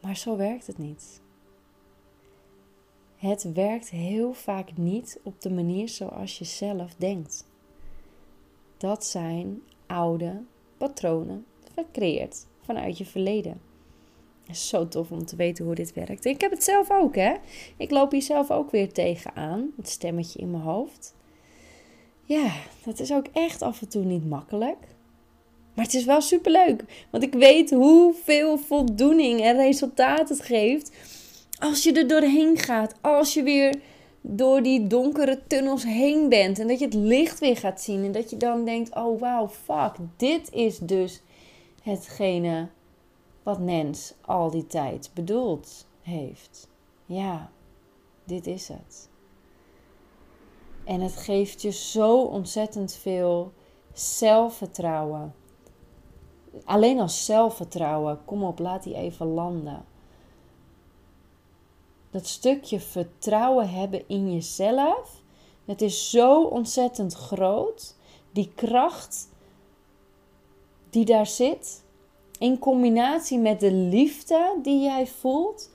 Maar 0.00 0.16
zo 0.16 0.36
werkt 0.36 0.66
het 0.66 0.78
niet. 0.78 1.20
Het 3.16 3.52
werkt 3.52 3.90
heel 3.90 4.32
vaak 4.32 4.76
niet 4.76 5.20
op 5.22 5.40
de 5.40 5.50
manier 5.50 5.88
zoals 5.88 6.38
je 6.38 6.44
zelf 6.44 6.94
denkt. 6.94 7.46
Dat 8.76 9.04
zijn 9.04 9.62
oude 9.86 10.42
patronen 10.76 11.46
gecreëerd 11.74 12.46
vanuit 12.60 12.98
je 12.98 13.06
verleden. 13.06 13.67
Is 14.48 14.68
zo 14.68 14.88
tof 14.88 15.10
om 15.10 15.24
te 15.24 15.36
weten 15.36 15.64
hoe 15.64 15.74
dit 15.74 15.92
werkt. 15.92 16.24
Ik 16.24 16.40
heb 16.40 16.50
het 16.50 16.64
zelf 16.64 16.90
ook, 16.90 17.14
hè. 17.14 17.34
Ik 17.76 17.90
loop 17.90 18.10
hier 18.10 18.22
zelf 18.22 18.50
ook 18.50 18.70
weer 18.70 18.92
tegenaan. 18.92 19.70
Het 19.76 19.88
stemmetje 19.88 20.38
in 20.38 20.50
mijn 20.50 20.62
hoofd. 20.62 21.14
Ja, 22.24 22.52
dat 22.84 23.00
is 23.00 23.12
ook 23.12 23.26
echt 23.32 23.62
af 23.62 23.80
en 23.80 23.88
toe 23.88 24.04
niet 24.04 24.28
makkelijk. 24.28 24.78
Maar 25.74 25.84
het 25.84 25.94
is 25.94 26.04
wel 26.04 26.20
superleuk. 26.20 26.84
Want 27.10 27.22
ik 27.22 27.32
weet 27.32 27.70
hoeveel 27.70 28.58
voldoening 28.58 29.40
en 29.40 29.56
resultaat 29.56 30.28
het 30.28 30.40
geeft 30.40 30.90
als 31.58 31.82
je 31.82 31.92
er 31.92 32.08
doorheen 32.08 32.58
gaat, 32.58 32.94
als 33.00 33.34
je 33.34 33.42
weer 33.42 33.80
door 34.20 34.62
die 34.62 34.86
donkere 34.86 35.40
tunnels 35.46 35.84
heen 35.84 36.28
bent 36.28 36.58
en 36.58 36.68
dat 36.68 36.78
je 36.78 36.84
het 36.84 36.94
licht 36.94 37.38
weer 37.38 37.56
gaat 37.56 37.80
zien 37.80 38.04
en 38.04 38.12
dat 38.12 38.30
je 38.30 38.36
dan 38.36 38.64
denkt: 38.64 38.94
oh 38.94 39.20
wow, 39.20 39.50
fuck, 39.50 39.94
dit 40.16 40.52
is 40.52 40.78
dus 40.78 41.22
hetgene 41.82 42.68
wat 43.48 43.58
Nens 43.58 44.14
al 44.20 44.50
die 44.50 44.66
tijd 44.66 45.10
bedoeld 45.14 45.86
heeft. 46.02 46.68
Ja, 47.06 47.50
dit 48.24 48.46
is 48.46 48.68
het. 48.68 49.08
En 50.84 51.00
het 51.00 51.16
geeft 51.16 51.62
je 51.62 51.70
zo 51.70 52.22
ontzettend 52.22 52.92
veel 52.92 53.52
zelfvertrouwen. 53.92 55.34
Alleen 56.64 57.00
als 57.00 57.24
zelfvertrouwen, 57.24 58.24
kom 58.24 58.44
op, 58.44 58.58
laat 58.58 58.82
die 58.82 58.94
even 58.94 59.26
landen 59.26 59.84
dat 62.10 62.26
stukje 62.26 62.80
vertrouwen 62.80 63.70
hebben 63.70 64.08
in 64.08 64.32
jezelf. 64.32 65.22
Het 65.64 65.82
is 65.82 66.10
zo 66.10 66.42
ontzettend 66.42 67.14
groot. 67.14 67.96
Die 68.32 68.52
kracht 68.54 69.28
die 70.90 71.04
daar 71.04 71.26
zit. 71.26 71.84
In 72.38 72.58
combinatie 72.58 73.38
met 73.38 73.60
de 73.60 73.72
liefde 73.72 74.58
die 74.62 74.82
jij 74.82 75.06
voelt. 75.06 75.70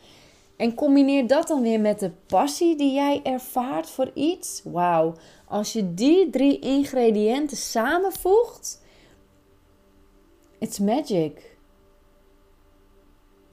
En 0.56 0.74
combineer 0.74 1.28
dat 1.28 1.48
dan 1.48 1.62
weer 1.62 1.80
met 1.80 2.00
de 2.00 2.12
passie 2.28 2.76
die 2.76 2.94
jij 2.94 3.20
ervaart 3.24 3.90
voor 3.90 4.12
iets. 4.14 4.62
Wauw. 4.64 5.14
Als 5.48 5.74
je 5.74 5.94
die 5.94 6.30
drie 6.30 6.60
ingrediënten 6.60 7.58
samenvoegt. 7.58 8.82
It's 10.60 10.80
magic. 10.80 11.58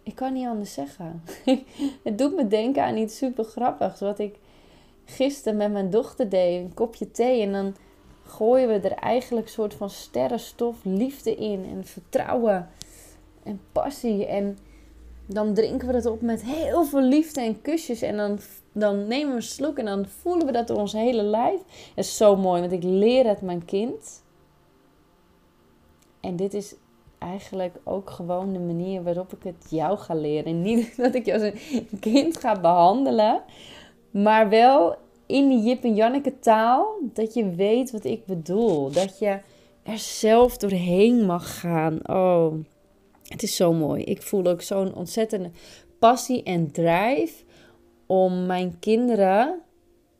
Ik 0.02 0.14
kan 0.14 0.32
niet 0.32 0.46
anders 0.46 0.72
zeggen. 0.72 1.22
het 2.04 2.18
doet 2.18 2.36
me 2.36 2.46
denken 2.46 2.84
aan 2.84 2.96
iets 2.96 3.16
super 3.16 3.44
grappigs. 3.44 4.00
Wat 4.00 4.18
ik 4.18 4.34
gisteren 5.04 5.58
met 5.58 5.72
mijn 5.72 5.90
dochter 5.90 6.28
deed. 6.28 6.64
Een 6.64 6.74
kopje 6.74 7.10
thee. 7.10 7.42
En 7.42 7.52
dan 7.52 7.76
gooien 8.24 8.68
we 8.68 8.88
er 8.88 8.96
eigenlijk 8.96 9.46
een 9.46 9.52
soort 9.52 9.74
van 9.74 9.90
sterrenstof 9.90 10.76
liefde 10.82 11.34
in. 11.34 11.64
En 11.64 11.84
vertrouwen. 11.84 12.68
En 13.42 13.60
passie. 13.72 14.26
En 14.26 14.58
dan 15.26 15.54
drinken 15.54 15.86
we 15.86 15.92
dat 15.92 16.06
op 16.06 16.20
met 16.20 16.44
heel 16.44 16.84
veel 16.84 17.02
liefde 17.02 17.40
en 17.40 17.62
kusjes. 17.62 18.02
En 18.02 18.16
dan, 18.16 18.38
dan 18.72 19.06
nemen 19.06 19.28
we 19.28 19.36
een 19.36 19.42
slok 19.42 19.78
en 19.78 19.84
dan 19.84 20.06
voelen 20.06 20.46
we 20.46 20.52
dat 20.52 20.66
door 20.66 20.78
ons 20.78 20.92
hele 20.92 21.22
lijf. 21.22 21.60
Dat 21.94 22.04
is 22.04 22.16
zo 22.16 22.36
mooi, 22.36 22.60
want 22.60 22.72
ik 22.72 22.82
leer 22.82 23.26
het 23.26 23.40
mijn 23.40 23.64
kind. 23.64 24.22
En 26.20 26.36
dit 26.36 26.54
is 26.54 26.74
eigenlijk 27.18 27.74
ook 27.84 28.10
gewoon 28.10 28.52
de 28.52 28.58
manier 28.58 29.02
waarop 29.02 29.32
ik 29.32 29.42
het 29.42 29.66
jou 29.70 29.98
ga 29.98 30.14
leren. 30.14 30.44
En 30.44 30.62
niet 30.62 30.96
dat 31.02 31.14
ik 31.14 31.26
jou 31.26 31.42
als 31.42 31.52
een 31.70 31.98
kind 32.00 32.36
ga 32.36 32.60
behandelen, 32.60 33.42
maar 34.10 34.48
wel 34.48 34.96
in 35.26 35.48
die 35.48 35.62
Jip 35.62 35.84
en 35.84 35.94
Janneke 35.94 36.38
taal, 36.38 36.98
dat 37.00 37.34
je 37.34 37.50
weet 37.50 37.90
wat 37.90 38.04
ik 38.04 38.26
bedoel. 38.26 38.90
Dat 38.90 39.18
je 39.18 39.38
er 39.82 39.98
zelf 39.98 40.56
doorheen 40.56 41.26
mag 41.26 41.60
gaan. 41.60 41.98
Oh, 42.06 42.54
het 43.30 43.42
is 43.42 43.56
zo 43.56 43.72
mooi. 43.72 44.04
Ik 44.04 44.22
voel 44.22 44.46
ook 44.46 44.62
zo'n 44.62 44.94
ontzettende 44.94 45.50
passie 45.98 46.42
en 46.42 46.70
drive 46.70 47.44
om 48.06 48.46
mijn 48.46 48.78
kinderen 48.78 49.60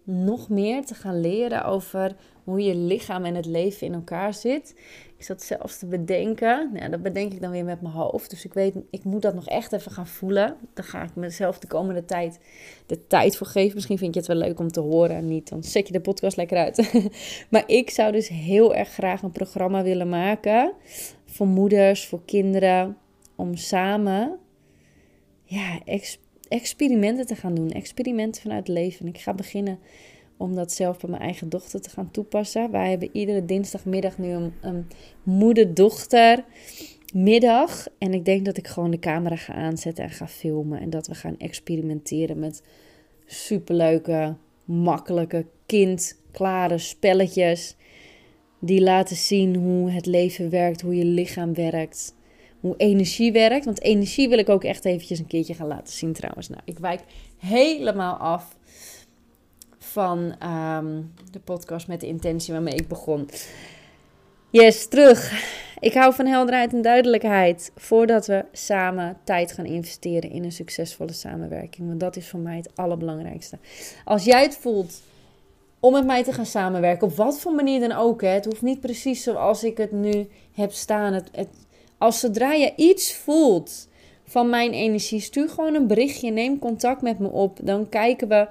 nog 0.04 0.48
meer 0.48 0.84
te 0.84 0.94
gaan 0.94 1.20
leren 1.20 1.64
over 1.64 2.16
hoe 2.44 2.62
je 2.62 2.74
lichaam 2.74 3.24
en 3.24 3.34
het 3.34 3.46
leven 3.46 3.86
in 3.86 3.94
elkaar 3.94 4.34
zit. 4.34 4.74
Ik 5.16 5.24
zat 5.24 5.42
zelfs 5.42 5.78
te 5.78 5.86
bedenken. 5.86 6.70
Nou, 6.72 6.90
dat 6.90 7.02
bedenk 7.02 7.32
ik 7.32 7.40
dan 7.40 7.50
weer 7.50 7.64
met 7.64 7.80
mijn 7.80 7.94
hoofd. 7.94 8.30
Dus 8.30 8.44
ik 8.44 8.54
weet, 8.54 8.74
ik 8.90 9.04
moet 9.04 9.22
dat 9.22 9.34
nog 9.34 9.46
echt 9.46 9.72
even 9.72 9.92
gaan 9.92 10.06
voelen. 10.06 10.56
Daar 10.74 10.84
ga 10.84 11.02
ik 11.02 11.14
mezelf 11.14 11.58
de 11.58 11.66
komende 11.66 12.04
tijd 12.04 12.38
de 12.86 13.06
tijd 13.06 13.36
voor 13.36 13.46
geven. 13.46 13.74
Misschien 13.74 13.98
vind 13.98 14.14
je 14.14 14.20
het 14.20 14.28
wel 14.28 14.38
leuk 14.38 14.58
om 14.58 14.68
te 14.68 14.80
horen. 14.80 15.24
Niet, 15.24 15.48
dan 15.48 15.62
zet 15.62 15.86
je 15.86 15.92
de 15.92 16.00
podcast 16.00 16.36
lekker 16.36 16.58
uit. 16.58 16.92
maar 17.50 17.64
ik 17.66 17.90
zou 17.90 18.12
dus 18.12 18.28
heel 18.28 18.74
erg 18.74 18.88
graag 18.88 19.22
een 19.22 19.30
programma 19.30 19.82
willen 19.82 20.08
maken. 20.08 20.72
Voor 21.24 21.46
moeders, 21.46 22.06
voor 22.06 22.20
kinderen. 22.24 22.96
Om 23.40 23.56
samen 23.56 24.38
ja, 25.44 25.80
experimenten 26.48 27.26
te 27.26 27.34
gaan 27.34 27.54
doen. 27.54 27.70
Experimenten 27.70 28.42
vanuit 28.42 28.68
leven. 28.68 29.06
Ik 29.06 29.18
ga 29.18 29.34
beginnen 29.34 29.78
om 30.36 30.54
dat 30.54 30.72
zelf 30.72 30.98
bij 31.00 31.10
mijn 31.10 31.22
eigen 31.22 31.48
dochter 31.48 31.80
te 31.80 31.90
gaan 31.90 32.10
toepassen. 32.10 32.70
Wij 32.70 32.90
hebben 32.90 33.08
iedere 33.12 33.44
dinsdagmiddag 33.44 34.18
nu 34.18 34.28
een, 34.28 34.52
een 34.60 34.86
moeder-dochter 35.22 36.44
middag. 37.14 37.86
En 37.98 38.14
ik 38.14 38.24
denk 38.24 38.44
dat 38.44 38.56
ik 38.56 38.66
gewoon 38.66 38.90
de 38.90 38.98
camera 38.98 39.36
ga 39.36 39.54
aanzetten 39.54 40.04
en 40.04 40.10
ga 40.10 40.28
filmen. 40.28 40.80
En 40.80 40.90
dat 40.90 41.06
we 41.06 41.14
gaan 41.14 41.38
experimenteren 41.38 42.38
met 42.38 42.62
superleuke, 43.26 44.36
makkelijke, 44.64 45.46
kindklare 45.66 46.78
spelletjes. 46.78 47.76
Die 48.58 48.80
laten 48.80 49.16
zien 49.16 49.56
hoe 49.56 49.90
het 49.90 50.06
leven 50.06 50.50
werkt, 50.50 50.80
hoe 50.80 50.96
je 50.96 51.04
lichaam 51.04 51.54
werkt. 51.54 52.18
Hoe 52.60 52.74
energie 52.76 53.32
werkt. 53.32 53.64
Want 53.64 53.82
energie 53.82 54.28
wil 54.28 54.38
ik 54.38 54.48
ook 54.48 54.64
echt 54.64 54.84
eventjes 54.84 55.18
een 55.18 55.26
keertje 55.26 55.54
gaan 55.54 55.66
laten 55.66 55.92
zien 55.92 56.12
trouwens. 56.12 56.48
Nou, 56.48 56.60
ik 56.64 56.78
wijk 56.78 57.00
helemaal 57.38 58.16
af 58.16 58.56
van 59.78 60.34
ehm, 60.38 61.02
de 61.30 61.40
podcast 61.40 61.88
met 61.88 62.00
de 62.00 62.06
intentie 62.06 62.52
waarmee 62.52 62.74
ik 62.74 62.88
begon. 62.88 63.28
Yes, 64.50 64.88
terug. 64.88 65.32
Ik 65.80 65.94
hou 65.94 66.14
van 66.14 66.26
helderheid 66.26 66.72
en 66.72 66.82
duidelijkheid 66.82 67.72
voordat 67.76 68.26
we 68.26 68.44
samen 68.52 69.16
tijd 69.24 69.52
gaan 69.52 69.64
investeren 69.64 70.30
in 70.30 70.44
een 70.44 70.52
succesvolle 70.52 71.12
samenwerking. 71.12 71.88
Want 71.88 72.00
dat 72.00 72.16
is 72.16 72.28
voor 72.28 72.40
mij 72.40 72.56
het 72.56 72.76
allerbelangrijkste. 72.76 73.58
Als 74.04 74.24
jij 74.24 74.42
het 74.42 74.56
voelt 74.56 75.02
om 75.80 75.92
met 75.92 76.06
mij 76.06 76.24
te 76.24 76.32
gaan 76.32 76.46
samenwerken, 76.46 77.06
op 77.06 77.16
wat 77.16 77.40
voor 77.40 77.52
manier 77.52 77.80
dan 77.80 77.92
ook. 77.92 78.20
Hè. 78.20 78.28
Het 78.28 78.44
hoeft 78.44 78.62
niet 78.62 78.80
precies 78.80 79.22
zoals 79.22 79.64
ik 79.64 79.76
het 79.76 79.92
nu 79.92 80.28
heb 80.52 80.72
staan. 80.72 81.12
Het, 81.12 81.28
het, 81.32 81.48
als 82.00 82.20
zodra 82.20 82.52
je 82.52 82.72
iets 82.76 83.14
voelt 83.14 83.88
van 84.24 84.50
mijn 84.50 84.72
energie, 84.72 85.20
stuur 85.20 85.48
gewoon 85.48 85.74
een 85.74 85.86
berichtje, 85.86 86.30
neem 86.30 86.58
contact 86.58 87.02
met 87.02 87.18
me 87.18 87.28
op. 87.28 87.58
Dan 87.62 87.88
kijken 87.88 88.28
we 88.28 88.48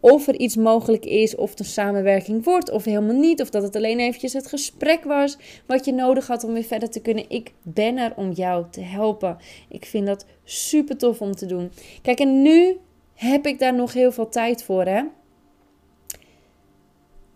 of 0.00 0.26
er 0.26 0.36
iets 0.38 0.56
mogelijk 0.56 1.04
is, 1.04 1.34
of 1.34 1.54
de 1.54 1.64
samenwerking 1.64 2.44
wordt, 2.44 2.70
of 2.70 2.84
helemaal 2.84 3.16
niet. 3.16 3.40
Of 3.40 3.50
dat 3.50 3.62
het 3.62 3.76
alleen 3.76 3.98
eventjes 3.98 4.32
het 4.32 4.46
gesprek 4.46 5.04
was 5.04 5.38
wat 5.66 5.84
je 5.84 5.92
nodig 5.92 6.26
had 6.26 6.44
om 6.44 6.52
weer 6.52 6.64
verder 6.64 6.90
te 6.90 7.00
kunnen. 7.00 7.30
Ik 7.30 7.52
ben 7.62 7.96
er 7.96 8.12
om 8.16 8.32
jou 8.32 8.64
te 8.70 8.80
helpen. 8.80 9.36
Ik 9.68 9.84
vind 9.84 10.06
dat 10.06 10.24
super 10.44 10.96
tof 10.96 11.20
om 11.20 11.34
te 11.34 11.46
doen. 11.46 11.70
Kijk, 12.02 12.18
en 12.20 12.42
nu 12.42 12.78
heb 13.14 13.46
ik 13.46 13.58
daar 13.58 13.74
nog 13.74 13.92
heel 13.92 14.12
veel 14.12 14.28
tijd 14.28 14.62
voor, 14.62 14.84
hè. 14.84 15.02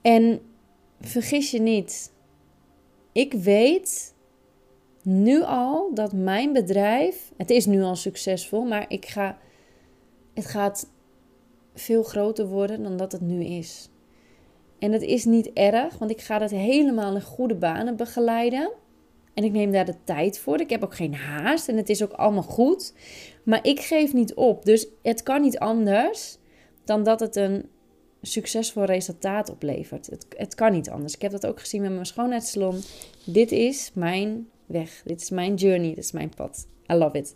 En 0.02 0.40
vergis 1.00 1.50
je 1.50 1.60
niet, 1.60 2.12
ik 3.12 3.32
weet 3.32 4.11
nu 5.02 5.42
al 5.42 5.90
dat 5.94 6.12
mijn 6.12 6.52
bedrijf, 6.52 7.32
het 7.36 7.50
is 7.50 7.66
nu 7.66 7.82
al 7.82 7.96
succesvol, 7.96 8.64
maar 8.64 8.84
ik 8.88 9.06
ga, 9.06 9.38
het 10.34 10.46
gaat 10.46 10.90
veel 11.74 12.02
groter 12.02 12.46
worden 12.46 12.82
dan 12.82 12.96
dat 12.96 13.12
het 13.12 13.20
nu 13.20 13.44
is. 13.44 13.90
En 14.78 14.90
dat 14.90 15.02
is 15.02 15.24
niet 15.24 15.52
erg, 15.52 15.98
want 15.98 16.10
ik 16.10 16.20
ga 16.20 16.40
het 16.40 16.50
helemaal 16.50 17.14
in 17.14 17.22
goede 17.22 17.54
banen 17.54 17.96
begeleiden. 17.96 18.72
En 19.34 19.44
ik 19.44 19.52
neem 19.52 19.72
daar 19.72 19.84
de 19.84 20.04
tijd 20.04 20.38
voor. 20.38 20.60
Ik 20.60 20.70
heb 20.70 20.84
ook 20.84 20.94
geen 20.94 21.14
haast 21.14 21.68
en 21.68 21.76
het 21.76 21.88
is 21.88 22.02
ook 22.02 22.12
allemaal 22.12 22.42
goed. 22.42 22.94
Maar 23.42 23.66
ik 23.66 23.80
geef 23.80 24.12
niet 24.12 24.34
op. 24.34 24.64
Dus 24.64 24.86
het 25.02 25.22
kan 25.22 25.42
niet 25.42 25.58
anders 25.58 26.38
dan 26.84 27.02
dat 27.02 27.20
het 27.20 27.36
een 27.36 27.68
succesvol 28.22 28.84
resultaat 28.84 29.50
oplevert. 29.50 30.06
Het, 30.06 30.26
het 30.36 30.54
kan 30.54 30.72
niet 30.72 30.90
anders. 30.90 31.14
Ik 31.14 31.22
heb 31.22 31.30
dat 31.30 31.46
ook 31.46 31.60
gezien 31.60 31.82
met 31.82 31.92
mijn 31.92 32.06
schoonheidssalon. 32.06 32.80
Dit 33.24 33.52
is 33.52 33.90
mijn 33.94 34.48
weg. 34.72 35.02
Dit 35.04 35.20
is 35.20 35.30
mijn 35.30 35.54
journey. 35.54 35.88
Dit 35.88 36.04
is 36.04 36.12
mijn 36.12 36.32
pad. 36.36 36.66
I 36.92 36.94
love 36.94 37.18
it. 37.18 37.34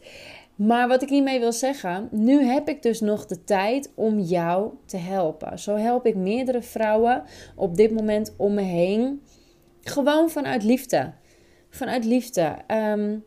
Maar 0.56 0.88
wat 0.88 1.02
ik 1.02 1.08
hiermee 1.08 1.38
wil 1.38 1.52
zeggen, 1.52 2.08
nu 2.10 2.42
heb 2.42 2.68
ik 2.68 2.82
dus 2.82 3.00
nog 3.00 3.26
de 3.26 3.44
tijd 3.44 3.92
om 3.94 4.18
jou 4.18 4.70
te 4.84 4.96
helpen. 4.96 5.58
Zo 5.58 5.76
help 5.76 6.06
ik 6.06 6.14
meerdere 6.14 6.62
vrouwen 6.62 7.22
op 7.56 7.76
dit 7.76 7.90
moment 7.90 8.34
om 8.36 8.54
me 8.54 8.62
heen. 8.62 9.22
Gewoon 9.82 10.30
vanuit 10.30 10.62
liefde. 10.62 11.12
Vanuit 11.70 12.04
liefde. 12.04 12.56
Ehm, 12.66 13.18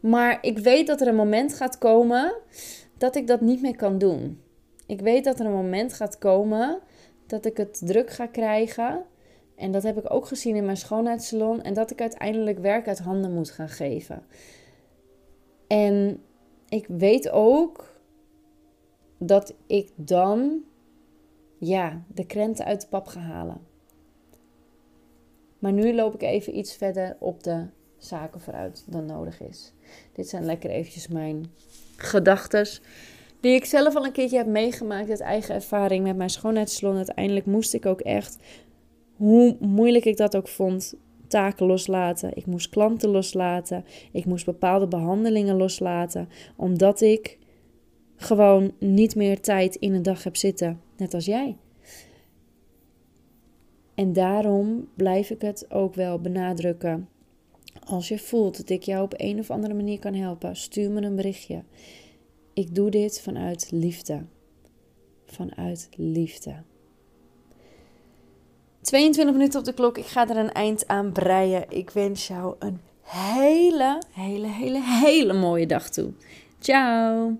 maar 0.00 0.38
ik 0.40 0.58
weet 0.58 0.86
dat 0.86 1.00
er 1.00 1.08
een 1.08 1.14
moment 1.14 1.54
gaat 1.54 1.78
komen 1.78 2.34
dat 2.98 3.16
ik 3.16 3.26
dat 3.26 3.40
niet 3.40 3.62
meer 3.62 3.76
kan 3.76 3.98
doen. 3.98 4.40
Ik 4.86 5.00
weet 5.00 5.24
dat 5.24 5.40
er 5.40 5.46
een 5.46 5.52
moment 5.52 5.92
gaat 5.92 6.18
komen 6.18 6.78
dat 7.26 7.44
ik 7.44 7.56
het 7.56 7.80
druk 7.84 8.10
ga 8.10 8.26
krijgen. 8.26 9.04
En 9.58 9.72
dat 9.72 9.82
heb 9.82 9.98
ik 9.98 10.12
ook 10.12 10.26
gezien 10.26 10.56
in 10.56 10.64
mijn 10.64 10.76
schoonheidssalon. 10.76 11.62
En 11.62 11.74
dat 11.74 11.90
ik 11.90 12.00
uiteindelijk 12.00 12.58
werk 12.58 12.88
uit 12.88 12.98
handen 12.98 13.34
moet 13.34 13.50
gaan 13.50 13.68
geven. 13.68 14.22
En 15.66 16.22
ik 16.68 16.86
weet 16.86 17.30
ook 17.30 18.00
dat 19.18 19.54
ik 19.66 19.90
dan 19.94 20.62
ja, 21.58 22.02
de 22.14 22.26
krenten 22.26 22.64
uit 22.64 22.80
de 22.80 22.86
pap 22.86 23.06
ga 23.06 23.20
halen. 23.20 23.60
Maar 25.58 25.72
nu 25.72 25.94
loop 25.94 26.14
ik 26.14 26.22
even 26.22 26.58
iets 26.58 26.76
verder 26.76 27.16
op 27.18 27.42
de 27.42 27.66
zaken 27.96 28.40
vooruit 28.40 28.84
dan 28.86 29.06
nodig 29.06 29.40
is. 29.40 29.72
Dit 30.12 30.28
zijn 30.28 30.44
lekker 30.44 30.70
eventjes 30.70 31.08
mijn 31.08 31.52
gedachten. 31.96 32.66
Die 33.40 33.54
ik 33.54 33.64
zelf 33.64 33.96
al 33.96 34.04
een 34.04 34.12
keertje 34.12 34.36
heb 34.36 34.46
meegemaakt 34.46 35.10
uit 35.10 35.20
eigen 35.20 35.54
ervaring 35.54 36.04
met 36.04 36.16
mijn 36.16 36.30
schoonheidssalon. 36.30 36.96
Uiteindelijk 36.96 37.46
moest 37.46 37.74
ik 37.74 37.86
ook 37.86 38.00
echt, 38.00 38.36
hoe 39.18 39.56
moeilijk 39.60 40.04
ik 40.04 40.16
dat 40.16 40.36
ook 40.36 40.48
vond, 40.48 40.94
taken 41.26 41.66
loslaten. 41.66 42.36
Ik 42.36 42.46
moest 42.46 42.68
klanten 42.68 43.08
loslaten. 43.08 43.84
Ik 44.12 44.24
moest 44.24 44.44
bepaalde 44.44 44.88
behandelingen 44.88 45.56
loslaten. 45.56 46.28
Omdat 46.56 47.00
ik 47.00 47.38
gewoon 48.16 48.72
niet 48.78 49.14
meer 49.14 49.40
tijd 49.40 49.74
in 49.74 49.94
een 49.94 50.02
dag 50.02 50.24
heb 50.24 50.36
zitten. 50.36 50.80
Net 50.96 51.14
als 51.14 51.24
jij. 51.24 51.56
En 53.94 54.12
daarom 54.12 54.88
blijf 54.94 55.30
ik 55.30 55.40
het 55.40 55.70
ook 55.70 55.94
wel 55.94 56.20
benadrukken. 56.20 57.08
Als 57.84 58.08
je 58.08 58.18
voelt 58.18 58.56
dat 58.56 58.68
ik 58.68 58.82
jou 58.82 59.02
op 59.02 59.14
een 59.16 59.38
of 59.38 59.50
andere 59.50 59.74
manier 59.74 59.98
kan 59.98 60.14
helpen, 60.14 60.56
stuur 60.56 60.90
me 60.90 61.02
een 61.02 61.16
berichtje. 61.16 61.62
Ik 62.52 62.74
doe 62.74 62.90
dit 62.90 63.20
vanuit 63.20 63.70
liefde. 63.70 64.24
Vanuit 65.26 65.88
liefde. 65.96 66.54
22 68.80 69.34
minuten 69.34 69.58
op 69.58 69.64
de 69.64 69.72
klok. 69.72 69.98
Ik 69.98 70.06
ga 70.06 70.28
er 70.28 70.36
een 70.36 70.52
eind 70.52 70.86
aan 70.86 71.12
breien. 71.12 71.64
Ik 71.68 71.90
wens 71.90 72.26
jou 72.26 72.54
een 72.58 72.80
hele, 73.02 74.02
hele, 74.12 74.46
hele, 74.46 74.80
hele 74.82 75.32
mooie 75.32 75.66
dag 75.66 75.90
toe. 75.90 76.12
Ciao. 76.60 77.36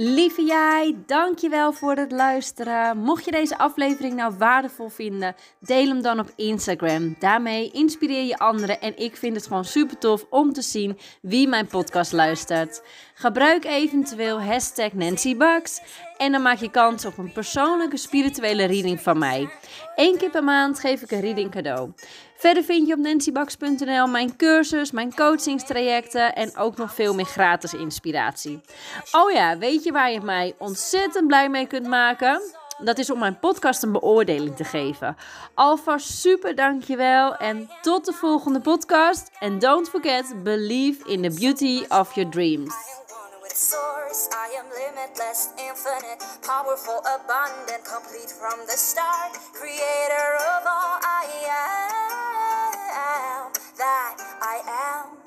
Lieve 0.00 0.42
jij, 0.42 0.96
dankjewel 1.06 1.72
voor 1.72 1.96
het 1.96 2.12
luisteren. 2.12 2.98
Mocht 2.98 3.24
je 3.24 3.30
deze 3.30 3.58
aflevering 3.58 4.14
nou 4.14 4.34
waardevol 4.38 4.88
vinden, 4.88 5.34
deel 5.60 5.86
hem 5.86 6.02
dan 6.02 6.18
op 6.18 6.32
Instagram. 6.36 7.16
Daarmee 7.18 7.70
inspireer 7.70 8.24
je 8.24 8.38
anderen 8.38 8.80
en 8.80 8.98
ik 8.98 9.16
vind 9.16 9.36
het 9.36 9.46
gewoon 9.46 9.64
super 9.64 9.98
tof 9.98 10.26
om 10.30 10.52
te 10.52 10.62
zien 10.62 10.98
wie 11.22 11.48
mijn 11.48 11.66
podcast 11.66 12.12
luistert. 12.12 12.82
Gebruik 13.14 13.64
eventueel 13.64 14.42
hashtag 14.42 14.92
en 16.18 16.32
dan 16.32 16.42
maak 16.42 16.58
je 16.58 16.70
kans 16.70 17.04
op 17.04 17.18
een 17.18 17.32
persoonlijke 17.32 17.96
spirituele 17.96 18.64
reading 18.64 19.00
van 19.00 19.18
mij. 19.18 19.48
Eén 19.96 20.16
keer 20.18 20.30
per 20.30 20.44
maand 20.44 20.80
geef 20.80 21.02
ik 21.02 21.10
een 21.10 21.20
reading 21.20 21.50
cadeau. 21.50 21.92
Verder 22.36 22.64
vind 22.64 22.86
je 22.86 22.94
op 22.94 22.98
nancybax.nl 22.98 24.06
mijn 24.06 24.36
cursus, 24.36 24.90
mijn 24.90 25.14
coachingstrajecten 25.14 26.34
en 26.34 26.56
ook 26.56 26.76
nog 26.76 26.94
veel 26.94 27.14
meer 27.14 27.24
gratis 27.24 27.74
inspiratie. 27.74 28.60
Oh 29.12 29.30
ja, 29.30 29.58
weet 29.58 29.84
je 29.84 29.92
waar 29.92 30.10
je 30.10 30.20
mij 30.20 30.54
ontzettend 30.58 31.26
blij 31.26 31.48
mee 31.48 31.66
kunt 31.66 31.86
maken? 31.86 32.40
Dat 32.78 32.98
is 32.98 33.10
om 33.10 33.18
mijn 33.18 33.38
podcast 33.38 33.82
een 33.82 33.92
beoordeling 33.92 34.56
te 34.56 34.64
geven. 34.64 35.16
Alvast 35.54 36.08
super 36.08 36.54
dankjewel 36.54 37.36
en 37.36 37.70
tot 37.82 38.04
de 38.04 38.12
volgende 38.12 38.60
podcast. 38.60 39.30
And 39.38 39.60
don't 39.60 39.88
forget, 39.88 40.42
believe 40.42 41.08
in 41.08 41.22
the 41.22 41.36
beauty 41.40 41.84
of 41.88 42.14
your 42.14 42.30
dreams. 42.30 42.74
Source. 43.58 44.30
I 44.32 44.54
am 44.54 44.70
limitless, 44.70 45.50
infinite, 45.58 46.22
powerful, 46.46 47.02
abundant, 47.02 47.82
complete 47.82 48.30
from 48.30 48.62
the 48.70 48.78
start. 48.78 49.34
Creator 49.52 50.28
of 50.54 50.62
all 50.62 51.02
I 51.02 51.26
am, 51.50 53.50
that 53.78 54.14
I 54.40 54.62
am. 54.62 55.18